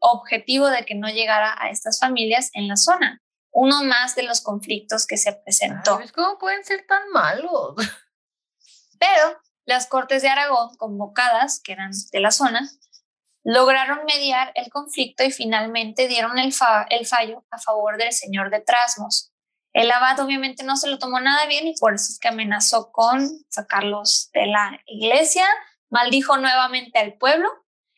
objetivo 0.00 0.68
de 0.68 0.84
que 0.84 0.94
no 0.94 1.08
llegara 1.08 1.56
a 1.58 1.70
estas 1.70 1.98
familias 1.98 2.50
en 2.54 2.68
la 2.68 2.76
zona 2.76 3.22
uno 3.52 3.84
más 3.84 4.16
de 4.16 4.24
los 4.24 4.40
conflictos 4.40 5.06
que 5.06 5.16
se 5.16 5.32
presentó. 5.32 6.00
¿Cómo 6.14 6.38
pueden 6.38 6.64
ser 6.64 6.84
tan 6.86 7.08
malos? 7.10 7.76
Pero 8.98 9.40
las 9.64 9.86
Cortes 9.86 10.22
de 10.22 10.28
Aragón, 10.28 10.74
convocadas, 10.76 11.60
que 11.60 11.72
eran 11.72 11.92
de 12.10 12.20
la 12.20 12.30
zona, 12.30 12.68
lograron 13.44 14.04
mediar 14.04 14.52
el 14.54 14.70
conflicto 14.70 15.22
y 15.22 15.30
finalmente 15.30 16.08
dieron 16.08 16.38
el, 16.38 16.54
el 16.90 17.06
fallo 17.06 17.44
a 17.50 17.58
favor 17.58 17.98
del 17.98 18.12
señor 18.12 18.50
de 18.50 18.60
Trasmos. 18.60 19.32
El 19.72 19.90
abad 19.90 20.20
obviamente 20.20 20.64
no 20.64 20.76
se 20.76 20.88
lo 20.88 20.98
tomó 20.98 21.20
nada 21.20 21.46
bien 21.46 21.66
y 21.66 21.74
por 21.78 21.94
eso 21.94 22.12
es 22.12 22.18
que 22.18 22.28
amenazó 22.28 22.92
con 22.92 23.28
sacarlos 23.48 24.30
de 24.32 24.46
la 24.46 24.80
iglesia, 24.86 25.46
maldijo 25.88 26.36
nuevamente 26.36 26.98
al 26.98 27.14
pueblo 27.14 27.48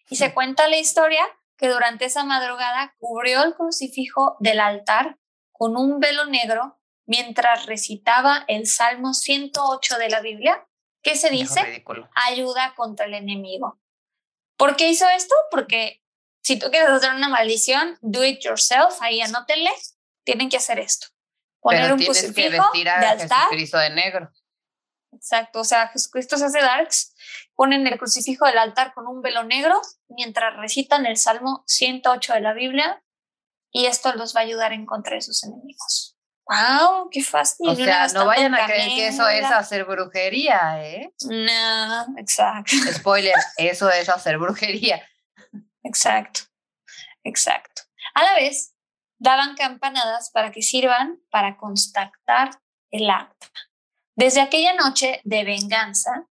y 0.08 0.16
se 0.16 0.32
cuenta 0.32 0.68
la 0.68 0.78
historia 0.78 1.24
que 1.56 1.68
durante 1.68 2.04
esa 2.04 2.24
madrugada 2.24 2.94
cubrió 2.98 3.42
el 3.42 3.54
crucifijo 3.54 4.36
del 4.40 4.60
altar 4.60 5.18
con 5.54 5.76
un 5.76 6.00
velo 6.00 6.26
negro 6.26 6.80
mientras 7.06 7.66
recitaba 7.66 8.44
el 8.48 8.66
Salmo 8.66 9.14
108 9.14 9.98
de 9.98 10.08
la 10.10 10.20
Biblia, 10.20 10.66
que 11.02 11.16
se 11.16 11.30
dice 11.30 11.84
ayuda 12.28 12.74
contra 12.74 13.06
el 13.06 13.14
enemigo. 13.14 13.80
¿Por 14.56 14.74
qué 14.76 14.88
hizo 14.88 15.08
esto? 15.08 15.34
Porque 15.50 16.02
si 16.42 16.58
tú 16.58 16.70
quieres 16.70 16.88
hacer 16.88 17.14
una 17.14 17.28
maldición, 17.28 17.98
do 18.00 18.24
it 18.24 18.40
yourself, 18.40 19.00
ahí 19.00 19.20
anótenle, 19.20 19.70
tienen 20.24 20.48
que 20.48 20.56
hacer 20.56 20.78
esto. 20.78 21.06
Poner 21.60 21.92
un 21.92 22.02
crucifijo 22.02 22.70
de 22.72 22.90
altar. 22.90 23.50
de 23.50 23.90
negro. 23.90 24.30
Exacto, 25.12 25.60
o 25.60 25.64
sea, 25.64 25.88
Jesucristo 25.88 26.36
se 26.36 26.46
hace 26.46 26.60
darks, 26.60 27.14
ponen 27.54 27.86
el 27.86 27.96
crucifijo 27.98 28.46
del 28.46 28.58
altar 28.58 28.92
con 28.92 29.06
un 29.06 29.22
velo 29.22 29.44
negro 29.44 29.80
mientras 30.08 30.56
recitan 30.56 31.06
el 31.06 31.16
Salmo 31.16 31.62
108 31.66 32.34
de 32.34 32.40
la 32.40 32.52
Biblia 32.52 33.03
y 33.74 33.86
esto 33.86 34.14
los 34.14 34.34
va 34.34 34.40
a 34.40 34.44
ayudar 34.44 34.70
a 34.70 34.76
encontrar 34.76 35.20
sus 35.20 35.42
enemigos. 35.42 36.16
¡Wow! 36.46 37.08
¡Qué 37.10 37.24
fácil! 37.24 37.68
O 37.68 37.74
sea, 37.74 38.06
no 38.08 38.26
vayan 38.26 38.54
a 38.54 38.66
creer 38.66 38.88
que 38.88 39.08
eso 39.08 39.28
es 39.28 39.44
hacer 39.44 39.84
brujería, 39.84 40.84
¿eh? 40.84 41.12
No, 41.28 42.18
exacto. 42.18 42.72
Spoiler, 42.92 43.34
eso 43.56 43.90
es 43.90 44.08
hacer 44.08 44.38
brujería. 44.38 45.02
Exacto, 45.82 46.42
exacto. 47.24 47.82
A 48.14 48.22
la 48.22 48.34
vez, 48.34 48.74
daban 49.18 49.56
campanadas 49.56 50.30
para 50.30 50.52
que 50.52 50.62
sirvan 50.62 51.20
para 51.30 51.56
constatar 51.56 52.60
el 52.92 53.10
acta. 53.10 53.48
Desde 54.14 54.40
aquella 54.40 54.74
noche 54.74 55.20
de 55.24 55.42
venganza, 55.42 56.28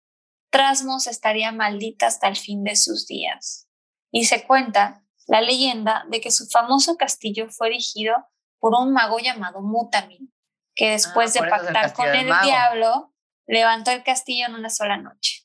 Trasmos 0.51 1.09
estaría 1.09 1.51
maldita 1.51 2.07
hasta 2.07 2.29
el 2.29 2.37
fin 2.37 2.63
de 2.63 2.77
sus 2.77 3.09
días. 3.09 3.67
Y 4.13 4.27
se 4.27 4.45
cuenta 4.45 5.02
la 5.27 5.41
leyenda 5.41 6.05
de 6.09 6.21
que 6.21 6.31
su 6.31 6.47
famoso 6.49 6.97
castillo 6.97 7.49
fue 7.49 7.69
erigido 7.69 8.15
por 8.59 8.75
un 8.75 8.93
mago 8.93 9.19
llamado 9.19 9.61
Mutamin, 9.61 10.33
que 10.75 10.89
ah, 10.89 10.93
después 10.93 11.33
de 11.35 11.41
pactar 11.41 11.93
con 11.93 12.09
el 12.09 12.27
diablo, 12.45 13.13
levantó 13.47 13.91
el 13.91 14.03
castillo 14.03 14.47
en 14.47 14.55
una 14.55 14.71
sola 14.71 14.97
noche. 14.97 15.43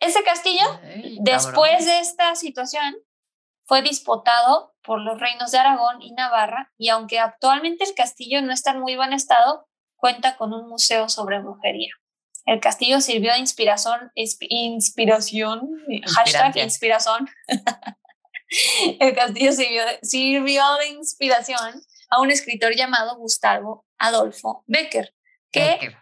Ese 0.00 0.22
castillo, 0.22 0.64
después 1.20 1.86
de 1.86 2.00
esta 2.00 2.34
situación, 2.34 2.94
fue 3.66 3.80
disputado 3.80 4.74
por 4.82 5.00
los 5.00 5.18
reinos 5.18 5.50
de 5.50 5.58
Aragón 5.58 6.02
y 6.02 6.12
Navarra 6.12 6.72
y 6.76 6.90
aunque 6.90 7.18
actualmente 7.18 7.84
el 7.84 7.94
castillo 7.94 8.42
no 8.42 8.52
está 8.52 8.72
en 8.72 8.80
muy 8.80 8.96
buen 8.96 9.14
estado, 9.14 9.66
cuenta 9.96 10.36
con 10.36 10.52
un 10.52 10.68
museo 10.68 11.08
sobre 11.08 11.40
brujería. 11.40 11.94
El 12.46 12.60
castillo 12.60 13.00
sirvió 13.00 13.32
de 13.32 13.38
inspiración, 13.38 14.12
inspiración, 14.14 15.70
hashtag 16.14 16.56
inspiración. 16.58 17.28
el 19.00 19.14
castillo 19.14 19.52
sirvió, 20.02 20.64
de 20.78 20.88
inspiración 20.88 21.82
a 22.10 22.20
un 22.20 22.30
escritor 22.30 22.74
llamado 22.74 23.16
Gustavo 23.16 23.86
Adolfo 23.98 24.62
Becker, 24.66 25.14
que, 25.50 25.96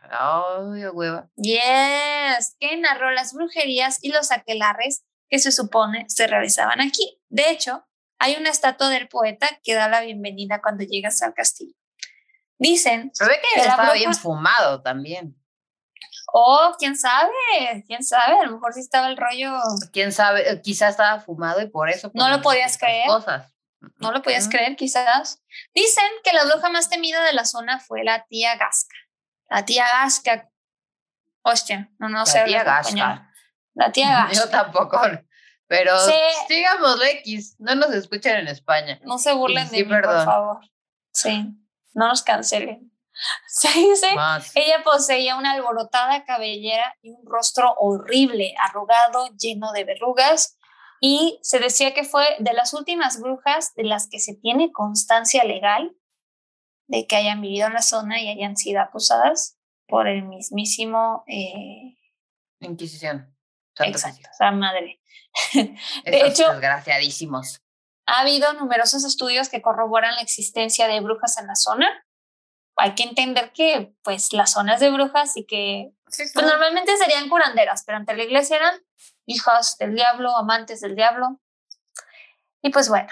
yes, 1.36 2.56
que 2.58 2.76
narró 2.76 3.10
las 3.12 3.34
brujerías 3.34 3.98
y 4.02 4.10
los 4.10 4.32
aquelares 4.32 5.04
que 5.28 5.38
se 5.38 5.52
supone 5.52 6.06
se 6.08 6.26
realizaban 6.26 6.80
aquí. 6.80 7.20
De 7.28 7.50
hecho, 7.50 7.86
hay 8.18 8.36
una 8.36 8.50
estatua 8.50 8.88
del 8.88 9.08
poeta 9.08 9.60
que 9.62 9.74
da 9.74 9.88
la 9.88 10.00
bienvenida 10.00 10.60
cuando 10.60 10.84
llegas 10.84 11.22
al 11.22 11.34
castillo. 11.34 11.74
Dicen 12.58 13.12
que, 13.18 13.60
estaba 13.60 13.92
bien 13.94 14.14
fumado 14.14 14.82
también. 14.82 15.41
Oh, 16.34 16.74
quién 16.78 16.96
sabe, 16.96 17.30
quién 17.86 18.02
sabe, 18.02 18.38
a 18.40 18.46
lo 18.46 18.52
mejor 18.52 18.72
sí 18.72 18.80
estaba 18.80 19.08
el 19.08 19.18
rollo. 19.18 19.52
Quién 19.92 20.12
sabe, 20.12 20.50
eh, 20.50 20.62
quizás 20.62 20.92
estaba 20.92 21.20
fumado 21.20 21.60
y 21.60 21.68
por 21.68 21.90
eso. 21.90 22.10
No 22.14 22.30
lo 22.30 22.40
podías 22.40 22.78
creer. 22.78 23.06
Cosas. 23.06 23.54
No 23.98 24.12
lo 24.12 24.22
podías 24.22 24.48
creer, 24.48 24.76
quizás. 24.76 25.42
Dicen 25.74 26.04
que 26.24 26.32
la 26.32 26.44
bruja 26.44 26.70
más 26.70 26.88
temida 26.88 27.22
de 27.24 27.34
la 27.34 27.44
zona 27.44 27.80
fue 27.80 28.02
la 28.02 28.24
tía 28.26 28.56
Gasca. 28.56 28.94
La 29.50 29.64
tía 29.64 29.84
Gasca. 29.84 30.48
Hostia, 31.42 31.90
no, 31.98 32.08
no 32.08 32.24
sé. 32.24 32.38
La 32.38 32.44
tía 32.44 32.64
Gasca. 32.64 33.32
La 33.74 33.92
tía 33.92 34.08
Gasca. 34.12 34.32
Yo 34.32 34.48
tampoco. 34.48 35.00
Pero 35.66 35.98
sigamos 36.48 37.02
X, 37.02 37.56
no 37.58 37.74
nos 37.74 37.90
escuchan 37.94 38.38
en 38.38 38.48
España. 38.48 39.00
No 39.04 39.18
se 39.18 39.32
burlen 39.32 39.68
de 39.70 39.84
mí, 39.84 39.90
por 39.90 40.24
favor. 40.24 40.60
Sí, 41.12 41.46
no 41.94 42.08
nos 42.08 42.22
cancelen. 42.22 42.91
Se 43.46 43.68
dice, 43.68 44.08
ella 44.54 44.82
poseía 44.82 45.36
una 45.36 45.52
alborotada 45.52 46.24
cabellera 46.24 46.96
y 47.02 47.10
un 47.10 47.24
rostro 47.24 47.74
horrible, 47.78 48.54
arrugado, 48.58 49.28
lleno 49.36 49.72
de 49.72 49.84
verrugas, 49.84 50.58
y 51.00 51.40
se 51.42 51.58
decía 51.58 51.94
que 51.94 52.04
fue 52.04 52.24
de 52.38 52.52
las 52.52 52.74
últimas 52.74 53.20
brujas 53.20 53.74
de 53.74 53.82
las 53.82 54.08
que 54.08 54.20
se 54.20 54.34
tiene 54.36 54.70
constancia 54.70 55.42
legal 55.42 55.96
de 56.86 57.06
que 57.08 57.16
hayan 57.16 57.40
vivido 57.40 57.66
en 57.66 57.72
la 57.72 57.82
zona 57.82 58.20
y 58.20 58.28
hayan 58.28 58.56
sido 58.56 58.80
acusadas 58.80 59.58
por 59.88 60.06
el 60.06 60.22
mismísimo... 60.24 61.24
Eh, 61.26 61.98
Inquisición. 62.60 63.34
exacto, 63.80 64.28
o 64.30 64.36
sea, 64.36 64.52
madre. 64.52 65.00
de 66.04 66.26
hecho, 66.26 66.48
desgraciadísimos. 66.52 67.60
Ha 68.06 68.20
habido 68.20 68.52
numerosos 68.52 69.04
estudios 69.04 69.48
que 69.48 69.60
corroboran 69.60 70.14
la 70.14 70.22
existencia 70.22 70.86
de 70.86 71.00
brujas 71.00 71.36
en 71.38 71.48
la 71.48 71.56
zona 71.56 71.88
hay 72.76 72.94
que 72.94 73.04
entender 73.04 73.52
que 73.52 73.94
pues 74.02 74.32
las 74.32 74.52
zonas 74.52 74.80
de 74.80 74.90
brujas 74.90 75.36
y 75.36 75.44
que 75.44 75.92
pues, 76.04 76.34
normalmente 76.34 76.96
serían 76.96 77.28
curanderas, 77.28 77.84
pero 77.84 77.98
ante 77.98 78.16
la 78.16 78.24
iglesia 78.24 78.56
eran 78.56 78.80
hijas 79.26 79.76
del 79.78 79.94
diablo, 79.94 80.36
amantes 80.36 80.80
del 80.80 80.96
diablo. 80.96 81.40
Y 82.62 82.70
pues 82.70 82.88
bueno, 82.88 83.08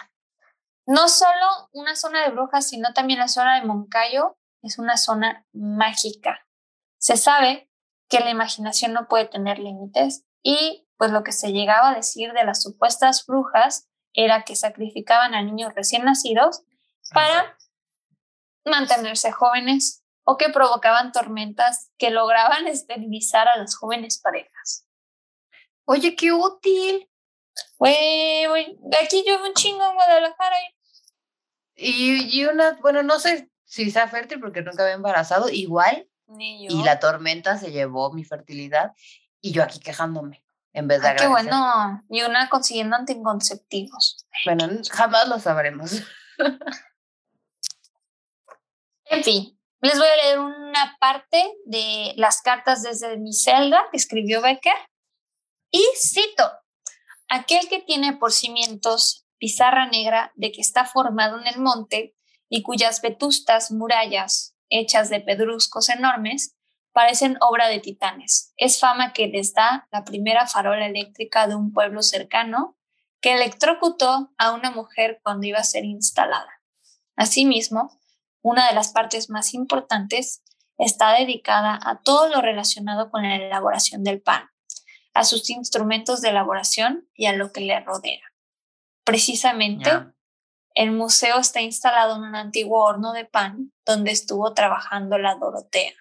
no 0.86 1.08
solo 1.08 1.68
una 1.72 1.94
zona 1.96 2.22
de 2.22 2.30
brujas, 2.30 2.68
sino 2.68 2.92
también 2.92 3.18
la 3.18 3.28
zona 3.28 3.60
de 3.60 3.66
Moncayo 3.66 4.38
es 4.62 4.78
una 4.78 4.96
zona 4.96 5.46
mágica. 5.52 6.46
Se 6.98 7.16
sabe 7.16 7.70
que 8.08 8.20
la 8.20 8.30
imaginación 8.30 8.92
no 8.92 9.08
puede 9.08 9.26
tener 9.26 9.58
límites 9.58 10.24
y 10.42 10.86
pues 10.96 11.12
lo 11.12 11.22
que 11.22 11.32
se 11.32 11.52
llegaba 11.52 11.90
a 11.90 11.94
decir 11.94 12.32
de 12.32 12.44
las 12.44 12.62
supuestas 12.62 13.24
brujas 13.26 13.88
era 14.12 14.42
que 14.42 14.56
sacrificaban 14.56 15.34
a 15.34 15.42
niños 15.42 15.74
recién 15.74 16.04
nacidos 16.04 16.62
para 17.12 17.56
mantenerse 18.64 19.32
jóvenes 19.32 20.04
o 20.24 20.36
que 20.36 20.50
provocaban 20.50 21.12
tormentas 21.12 21.90
que 21.98 22.10
lograban 22.10 22.66
esterilizar 22.68 23.48
a 23.48 23.56
las 23.56 23.76
jóvenes 23.76 24.18
parejas. 24.18 24.86
Oye, 25.84 26.14
qué 26.14 26.32
útil. 26.32 27.08
Güey, 27.78 28.78
aquí 29.02 29.24
yo 29.26 29.42
un 29.42 29.54
chingo 29.54 29.84
en 29.84 29.94
Guadalajara. 29.94 30.56
Y, 31.74 32.38
y 32.38 32.44
una, 32.44 32.78
bueno, 32.80 33.02
no 33.02 33.18
sé 33.18 33.50
si 33.64 33.90
sea 33.90 34.06
fértil 34.06 34.40
porque 34.40 34.62
nunca 34.62 34.82
había 34.82 34.94
embarazado, 34.94 35.48
igual. 35.48 36.06
Y 36.38 36.82
la 36.84 37.00
tormenta 37.00 37.58
se 37.58 37.72
llevó 37.72 38.12
mi 38.12 38.24
fertilidad 38.24 38.92
y 39.40 39.52
yo 39.52 39.64
aquí 39.64 39.80
quejándome 39.80 40.44
en 40.72 40.86
vez 40.86 41.02
de 41.02 41.16
Qué 41.16 41.26
bueno. 41.26 42.04
Y 42.08 42.22
una 42.22 42.48
consiguiendo 42.48 42.96
anticonceptivos. 42.96 44.24
Bueno, 44.44 44.68
jamás 44.90 45.28
lo 45.28 45.38
sabremos. 45.40 46.02
En 49.10 49.24
fin, 49.24 49.58
les 49.80 49.98
voy 49.98 50.06
a 50.06 50.16
leer 50.24 50.38
una 50.38 50.96
parte 51.00 51.52
de 51.64 52.14
las 52.16 52.42
cartas 52.42 52.84
desde 52.84 53.16
mi 53.16 53.32
celda 53.32 53.84
que 53.90 53.96
escribió 53.96 54.40
Becker. 54.40 54.76
Y 55.72 55.84
cito, 55.96 56.48
aquel 57.28 57.68
que 57.68 57.80
tiene 57.80 58.12
por 58.12 58.30
cimientos 58.30 59.26
pizarra 59.38 59.86
negra 59.86 60.32
de 60.36 60.52
que 60.52 60.60
está 60.60 60.84
formado 60.84 61.40
en 61.40 61.48
el 61.48 61.58
monte 61.58 62.14
y 62.48 62.62
cuyas 62.62 63.02
vetustas 63.02 63.72
murallas, 63.72 64.54
hechas 64.68 65.10
de 65.10 65.20
pedruscos 65.20 65.88
enormes, 65.88 66.54
parecen 66.92 67.36
obra 67.40 67.66
de 67.66 67.80
titanes. 67.80 68.52
Es 68.56 68.78
fama 68.78 69.12
que 69.12 69.26
les 69.26 69.54
da 69.54 69.88
la 69.90 70.04
primera 70.04 70.46
farola 70.46 70.86
eléctrica 70.86 71.48
de 71.48 71.56
un 71.56 71.72
pueblo 71.72 72.02
cercano 72.02 72.76
que 73.20 73.32
electrocutó 73.32 74.30
a 74.38 74.52
una 74.52 74.70
mujer 74.70 75.18
cuando 75.24 75.48
iba 75.48 75.58
a 75.58 75.64
ser 75.64 75.84
instalada. 75.84 76.62
Asimismo, 77.16 77.99
una 78.42 78.68
de 78.68 78.74
las 78.74 78.92
partes 78.92 79.30
más 79.30 79.54
importantes, 79.54 80.42
está 80.78 81.12
dedicada 81.12 81.78
a 81.82 82.00
todo 82.00 82.28
lo 82.28 82.40
relacionado 82.40 83.10
con 83.10 83.22
la 83.22 83.36
elaboración 83.36 84.02
del 84.02 84.22
pan, 84.22 84.48
a 85.14 85.24
sus 85.24 85.50
instrumentos 85.50 86.20
de 86.20 86.30
elaboración 86.30 87.08
y 87.14 87.26
a 87.26 87.34
lo 87.34 87.52
que 87.52 87.60
le 87.60 87.78
rodea. 87.80 88.22
Precisamente, 89.04 89.90
el 90.74 90.92
museo 90.92 91.38
está 91.38 91.60
instalado 91.60 92.16
en 92.16 92.22
un 92.22 92.34
antiguo 92.34 92.84
horno 92.84 93.12
de 93.12 93.24
pan 93.24 93.72
donde 93.84 94.12
estuvo 94.12 94.54
trabajando 94.54 95.18
la 95.18 95.34
Dorotea, 95.34 95.94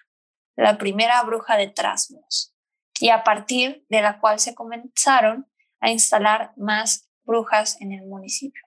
la 0.56 0.78
primera 0.78 1.22
bruja 1.24 1.56
de 1.56 1.68
Trasmos, 1.68 2.54
y 3.00 3.10
a 3.10 3.24
partir 3.24 3.84
de 3.88 4.02
la 4.02 4.20
cual 4.20 4.38
se 4.38 4.54
comenzaron 4.54 5.50
a 5.80 5.90
instalar 5.90 6.52
más 6.56 7.08
brujas 7.24 7.80
en 7.80 7.92
el 7.92 8.06
municipio. 8.06 8.62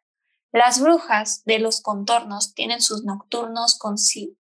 Las 0.54 0.80
brujas 0.80 1.44
de 1.46 1.58
los 1.58 1.82
contornos 1.82 2.54
tienen 2.54 2.80
sus 2.80 3.04
nocturnos 3.04 3.80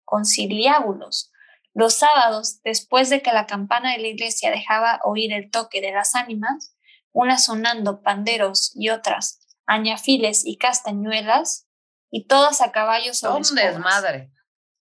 conciliábulos. 0.04 1.32
Los 1.76 1.94
sábados, 1.94 2.60
después 2.64 3.12
de 3.12 3.22
que 3.22 3.32
la 3.32 3.46
campana 3.46 3.92
de 3.92 4.00
la 4.00 4.08
iglesia 4.08 4.50
dejaba 4.50 5.00
oír 5.04 5.32
el 5.32 5.52
toque 5.52 5.80
de 5.80 5.92
las 5.92 6.16
ánimas, 6.16 6.76
unas 7.14 7.46
sonando 7.46 8.02
panderos 8.02 8.72
y 8.76 8.90
otras 8.90 9.42
añafiles 9.68 10.42
y 10.44 10.58
castañuelas, 10.58 11.68
y 12.10 12.26
todas 12.26 12.62
a 12.62 12.72
caballo 12.72 13.14
sobre 13.14 13.44
desmadre. 13.62 14.32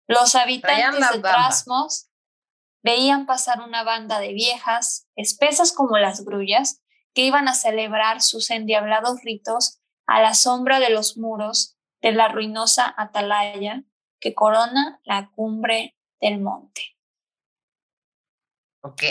Los 0.08 0.36
habitantes 0.36 1.12
de 1.12 1.20
Trasmos 1.20 2.10
veían 2.84 3.26
pasar 3.26 3.62
una 3.62 3.84
banda 3.84 4.20
de 4.20 4.34
viejas, 4.34 5.08
espesas 5.16 5.72
como 5.72 5.98
las 5.98 6.24
grullas, 6.24 6.84
que 7.16 7.24
iban 7.24 7.48
a 7.48 7.56
celebrar 7.56 8.22
sus 8.22 8.52
endiablados 8.52 9.20
ritos 9.24 9.77
a 10.08 10.22
la 10.22 10.34
sombra 10.34 10.80
de 10.80 10.90
los 10.90 11.18
muros 11.18 11.78
de 12.02 12.14
la 12.14 12.30
ruinosa 12.30 12.94
atalaya 12.98 13.84
que 14.20 14.34
corona 14.34 15.00
la 15.04 15.30
cumbre 15.36 15.96
del 16.20 16.40
monte. 16.40 16.98
Ok, 18.82 19.04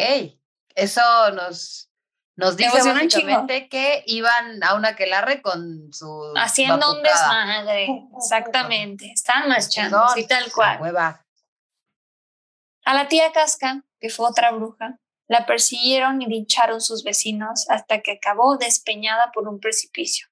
eso 0.74 1.30
nos, 1.32 1.90
nos 2.36 2.56
dice 2.56 2.82
básicamente 2.82 3.68
que 3.68 4.02
iban 4.06 4.62
a 4.64 4.74
una 4.74 4.96
quelarre 4.96 5.42
con 5.42 5.92
su... 5.92 6.32
Haciendo 6.36 6.94
un 6.94 7.02
desmadre, 7.02 7.88
exactamente. 8.16 9.10
Están 9.12 9.48
marchando, 9.48 10.02
así 10.02 10.26
tal 10.26 10.50
cual. 10.52 10.96
A 12.84 12.94
la 12.94 13.08
tía 13.08 13.32
Casca, 13.32 13.84
que 14.00 14.08
fue 14.08 14.28
otra 14.28 14.52
bruja, 14.52 14.98
la 15.28 15.44
persiguieron 15.44 16.22
y 16.22 16.26
lincharon 16.26 16.80
sus 16.80 17.02
vecinos 17.02 17.68
hasta 17.68 18.00
que 18.00 18.12
acabó 18.12 18.56
despeñada 18.56 19.32
por 19.32 19.48
un 19.48 19.58
precipicio 19.58 20.28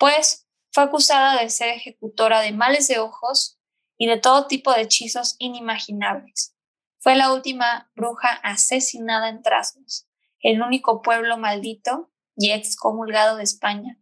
pues 0.00 0.48
fue 0.72 0.84
acusada 0.84 1.40
de 1.40 1.50
ser 1.50 1.68
ejecutora 1.68 2.40
de 2.40 2.52
males 2.52 2.88
de 2.88 2.98
ojos 2.98 3.60
y 3.98 4.06
de 4.06 4.16
todo 4.16 4.46
tipo 4.46 4.72
de 4.72 4.80
hechizos 4.80 5.36
inimaginables. 5.38 6.56
Fue 7.00 7.16
la 7.16 7.32
última 7.32 7.92
bruja 7.94 8.28
asesinada 8.42 9.28
en 9.28 9.42
Trasmos, 9.42 10.08
el 10.40 10.62
único 10.62 11.02
pueblo 11.02 11.36
maldito 11.36 12.10
y 12.34 12.52
excomulgado 12.52 13.36
de 13.36 13.44
España. 13.44 14.00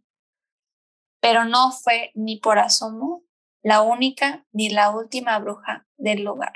Pero 1.21 1.45
no 1.45 1.73
fue 1.73 2.13
ni 2.15 2.37
por 2.37 2.61
asomo 2.61 3.25
la 3.63 3.83
única 3.83 4.47
ni 4.53 4.71
la 4.71 4.91
última 4.91 5.37
bruja 5.41 5.89
del 5.97 6.23
lugar. 6.23 6.53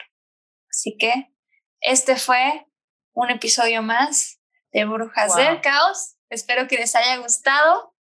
Así 0.70 0.96
que 0.96 1.34
este 1.80 2.14
fue 2.14 2.68
un 3.12 3.30
episodio 3.30 3.82
más 3.82 4.40
de 4.70 4.84
Brujas 4.84 5.34
del 5.34 5.60
Caos 5.60 6.16
Espero 6.32 6.66
que 6.66 6.76
les 6.76 6.96
haya 6.96 7.18
gustado. 7.18 7.91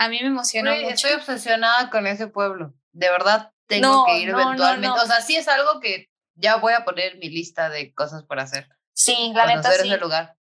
A 0.00 0.08
mí 0.08 0.18
me 0.22 0.28
emocionó 0.28 0.74
mucho. 0.74 0.88
Estoy 0.88 1.12
obsesionada 1.12 1.90
con 1.90 2.06
ese 2.06 2.26
pueblo. 2.26 2.72
De 2.92 3.10
verdad, 3.10 3.52
tengo 3.66 4.06
que 4.06 4.20
ir 4.20 4.30
eventualmente. 4.30 4.98
o 4.98 5.04
sea, 5.04 5.20
sí 5.20 5.36
es 5.36 5.46
algo 5.46 5.78
que 5.78 6.08
ya 6.32 6.56
voy 6.56 6.72
a 6.72 6.86
poner 6.86 7.12
en 7.12 7.18
mi 7.18 7.28
lista 7.28 7.68
de 7.68 7.92
cosas 7.92 8.24
por 8.24 8.40
hacer. 8.40 8.66
Sí, 8.94 9.30
la 9.34 9.44
neta 9.44 9.70
sí. 9.72 9.90
lugar. 9.98 10.38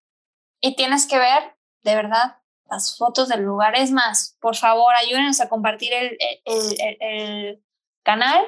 Y 0.59 0.75
tienes 0.75 1.05
que 1.05 1.19
ver, 1.19 1.55
de 1.83 1.93
verdad, 1.93 2.37
las 2.65 2.97
fotos 2.97 3.29
del 3.29 3.43
lugar. 3.43 3.75
Es 3.75 3.91
más, 3.91 4.35
por 4.41 4.55
favor, 4.55 4.91
ayúdenos 4.95 5.39
a 5.39 5.49
compartir 5.49 5.93
el, 5.93 6.17
el, 6.45 6.97
el, 6.99 7.63
canal 8.01 8.43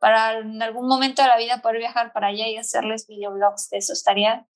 para 0.00 0.38
en 0.38 0.60
algún 0.60 0.88
momento 0.88 1.22
de 1.22 1.28
la 1.28 1.36
vida 1.36 1.62
poder 1.62 1.78
viajar 1.78 2.12
para 2.12 2.26
allá 2.26 2.48
y 2.48 2.56
hacerles 2.56 3.06
videoblogs 3.06 3.70
de 3.70 3.78
eso. 3.78 3.92
Estaría 3.92 4.48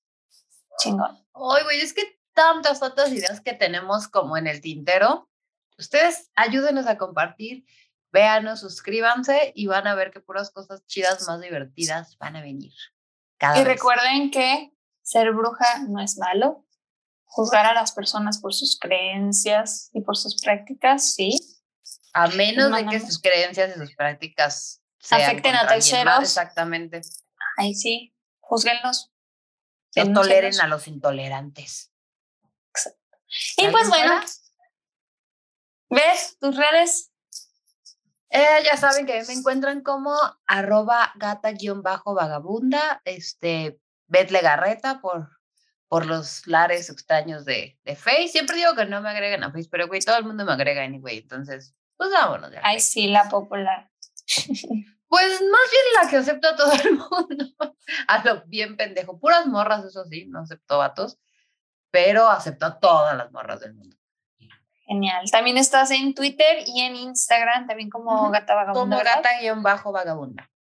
chingón. 0.77 1.25
Ay, 1.33 1.63
güey, 1.63 1.79
es 1.79 1.93
que 1.93 2.19
tantas 2.33 2.83
otras 2.83 3.13
ideas 3.13 3.39
que 3.39 3.53
tenemos 3.53 4.09
como 4.09 4.35
en 4.35 4.47
el 4.47 4.59
tintero. 4.59 5.29
Ustedes 5.77 6.31
ayúdenos 6.35 6.87
a 6.87 6.97
compartir, 6.97 7.65
véanos, 8.11 8.61
suscríbanse 8.61 9.51
y 9.55 9.67
van 9.67 9.87
a 9.87 9.95
ver 9.95 10.11
que 10.11 10.21
puras 10.21 10.51
cosas 10.51 10.85
chidas 10.85 11.27
más 11.27 11.41
divertidas 11.41 12.17
van 12.17 12.35
a 12.35 12.41
venir. 12.41 12.73
y 13.55 13.63
recuerden 13.63 14.31
que 14.31 14.71
ser 15.01 15.31
bruja 15.33 15.83
no 15.87 16.01
es 16.01 16.17
malo, 16.17 16.65
juzgar 17.25 17.65
a 17.65 17.73
las 17.73 17.91
personas 17.91 18.39
por 18.39 18.53
sus 18.53 18.79
creencias 18.79 19.89
y 19.93 20.01
por 20.01 20.15
sus 20.15 20.41
prácticas, 20.41 21.13
sí. 21.13 21.37
A 22.13 22.27
menos 22.27 22.71
de 22.71 22.85
que 22.85 22.99
sus 23.01 23.19
creencias 23.19 23.75
y 23.75 23.79
sus 23.79 23.93
prácticas 23.95 24.81
afecten 25.11 25.55
a 25.55 25.67
terceros. 25.67 26.21
Exactamente. 26.21 27.01
Ahí 27.57 27.75
sí, 27.75 28.15
juzguenlos. 28.39 29.11
No 29.97 30.21
toleren 30.21 30.59
a 30.61 30.67
los 30.67 30.87
intolerantes. 30.87 31.91
Y 33.57 33.67
pues 33.67 33.89
bueno, 33.89 34.21
¿ves 35.89 36.37
tus 36.39 36.55
redes? 36.55 37.11
Eh, 38.29 38.63
ya 38.63 38.77
saben 38.77 39.05
que 39.05 39.23
me 39.27 39.33
encuentran 39.33 39.81
como 39.81 40.15
arroba 40.45 41.13
gata-vagabunda, 41.15 43.01
este, 43.05 43.79
Betle 44.07 44.41
Garreta 44.41 44.99
por 44.99 45.35
por 45.87 46.05
los 46.05 46.45
lares 46.47 46.89
extraños 46.89 47.45
de, 47.45 47.79
de 47.83 47.95
Face. 47.95 48.29
Siempre 48.29 48.57
digo 48.57 48.75
que 48.75 48.85
no 48.85 49.01
me 49.01 49.09
agregan 49.09 49.43
a 49.43 49.51
Face, 49.51 49.69
pero 49.69 49.87
güey, 49.87 50.01
todo 50.01 50.17
el 50.17 50.25
mundo 50.25 50.45
me 50.45 50.51
agrega 50.51 50.83
anyway, 50.83 51.19
entonces, 51.19 51.73
pues 51.97 52.11
vámonos. 52.11 52.51
De 52.51 52.59
Ay, 52.61 52.79
sí, 52.79 53.07
la 53.07 53.29
popular. 53.29 53.89
Pues 55.07 55.39
más 55.39 55.41
bien 55.71 55.83
la 56.01 56.09
que 56.09 56.17
acepta 56.17 56.49
a 56.49 56.55
todo 56.57 56.73
el 56.73 56.97
mundo. 56.97 57.45
A 58.07 58.25
lo 58.25 58.43
bien 58.47 58.75
pendejo. 58.75 59.17
Puras 59.17 59.45
morras, 59.45 59.85
eso 59.85 60.03
sí, 60.03 60.25
no 60.25 60.41
acepto 60.41 60.79
vatos, 60.79 61.19
pero 61.89 62.27
acepto 62.27 62.65
a 62.65 62.79
todas 62.79 63.15
las 63.15 63.31
morras 63.31 63.61
del 63.61 63.75
mundo. 63.75 63.95
Genial. 64.85 65.29
También 65.31 65.57
estás 65.57 65.91
en 65.91 66.13
Twitter 66.13 66.63
y 66.67 66.81
en 66.81 66.95
Instagram, 66.95 67.67
también 67.67 67.89
como 67.89 68.29
Gata 68.29 68.53
Vagabunda. 68.53 68.97
Como 68.97 69.03
Gata-Vagabunda. 69.03 70.51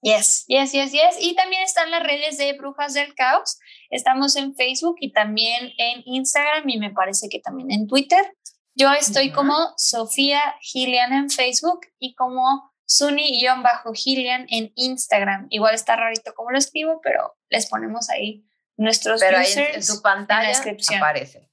Yes, 0.00 0.44
yes, 0.46 0.72
yes, 0.72 0.92
yes. 0.92 1.16
Y 1.20 1.34
también 1.34 1.62
están 1.62 1.90
las 1.90 2.02
redes 2.02 2.38
de 2.38 2.52
Brujas 2.54 2.94
del 2.94 3.14
Caos. 3.14 3.58
Estamos 3.90 4.36
en 4.36 4.54
Facebook 4.54 4.96
y 5.00 5.12
también 5.12 5.72
en 5.76 6.02
Instagram 6.06 6.68
y 6.68 6.78
me 6.78 6.90
parece 6.90 7.28
que 7.28 7.40
también 7.40 7.70
en 7.70 7.88
Twitter. 7.88 8.36
Yo 8.74 8.92
estoy 8.92 9.32
como 9.32 9.54
Sofía 9.76 10.40
Gillian 10.60 11.12
en 11.12 11.30
Facebook 11.30 11.80
y 11.98 12.14
como 12.14 12.72
Suni-Gillian 12.86 14.46
en 14.50 14.72
Instagram. 14.76 15.48
Igual 15.50 15.74
está 15.74 15.96
rarito 15.96 16.32
como 16.34 16.52
lo 16.52 16.58
escribo, 16.58 17.00
pero 17.02 17.36
les 17.48 17.66
ponemos 17.68 18.08
ahí 18.08 18.46
nuestros 18.76 19.20
pero 19.20 19.38
ahí 19.38 19.52
en, 19.74 19.82
su 19.82 20.00
pantalla 20.00 20.42
en 20.42 20.44
la 20.44 20.48
descripción. 20.50 20.98
aparece. 20.98 21.47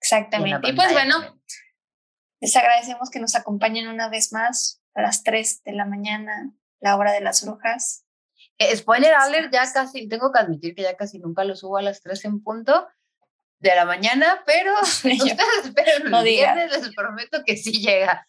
Exactamente. 0.00 0.70
Y, 0.70 0.72
pues 0.72 0.92
bueno, 0.92 1.40
les 2.40 2.56
agradecemos 2.56 3.10
que 3.10 3.20
nos 3.20 3.34
acompañen 3.34 3.88
una 3.88 4.08
vez 4.08 4.32
más 4.32 4.82
a 4.94 5.02
las 5.02 5.22
3 5.22 5.62
de 5.64 5.72
la 5.72 5.84
mañana 5.84 6.52
la 6.80 6.96
obra 6.96 7.12
de 7.12 7.20
las 7.20 7.44
brujas. 7.44 8.04
Eh, 8.58 8.74
spoiler 8.76 9.14
alert, 9.14 9.52
ya 9.52 9.70
casi, 9.72 10.08
tengo 10.08 10.32
que 10.32 10.40
admitir 10.40 10.74
que 10.74 10.82
ya 10.82 10.96
casi 10.96 11.18
nunca 11.18 11.44
lo 11.44 11.54
subo 11.54 11.76
a 11.76 11.82
las 11.82 12.02
3 12.02 12.24
en 12.24 12.42
punto 12.42 12.88
de 13.58 13.74
la 13.74 13.84
mañana, 13.84 14.42
pero 14.46 14.72
ustedes 14.80 15.64
esperen 15.64 16.10
no 16.10 16.22
les 16.22 16.94
prometo 16.94 17.42
que 17.44 17.56
sí 17.56 17.72
llega. 17.80 18.26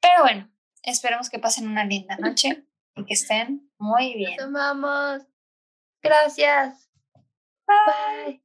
Pero 0.00 0.22
bueno, 0.22 0.52
esperemos 0.82 1.28
que 1.28 1.38
pasen 1.38 1.68
una 1.68 1.84
linda 1.84 2.16
noche 2.16 2.64
y 2.94 3.04
que 3.04 3.14
estén 3.14 3.70
muy 3.78 4.14
bien. 4.14 4.36
Nos 4.36 4.46
amamos. 4.46 5.22
Gracias. 6.02 6.88
Bye. 7.66 8.43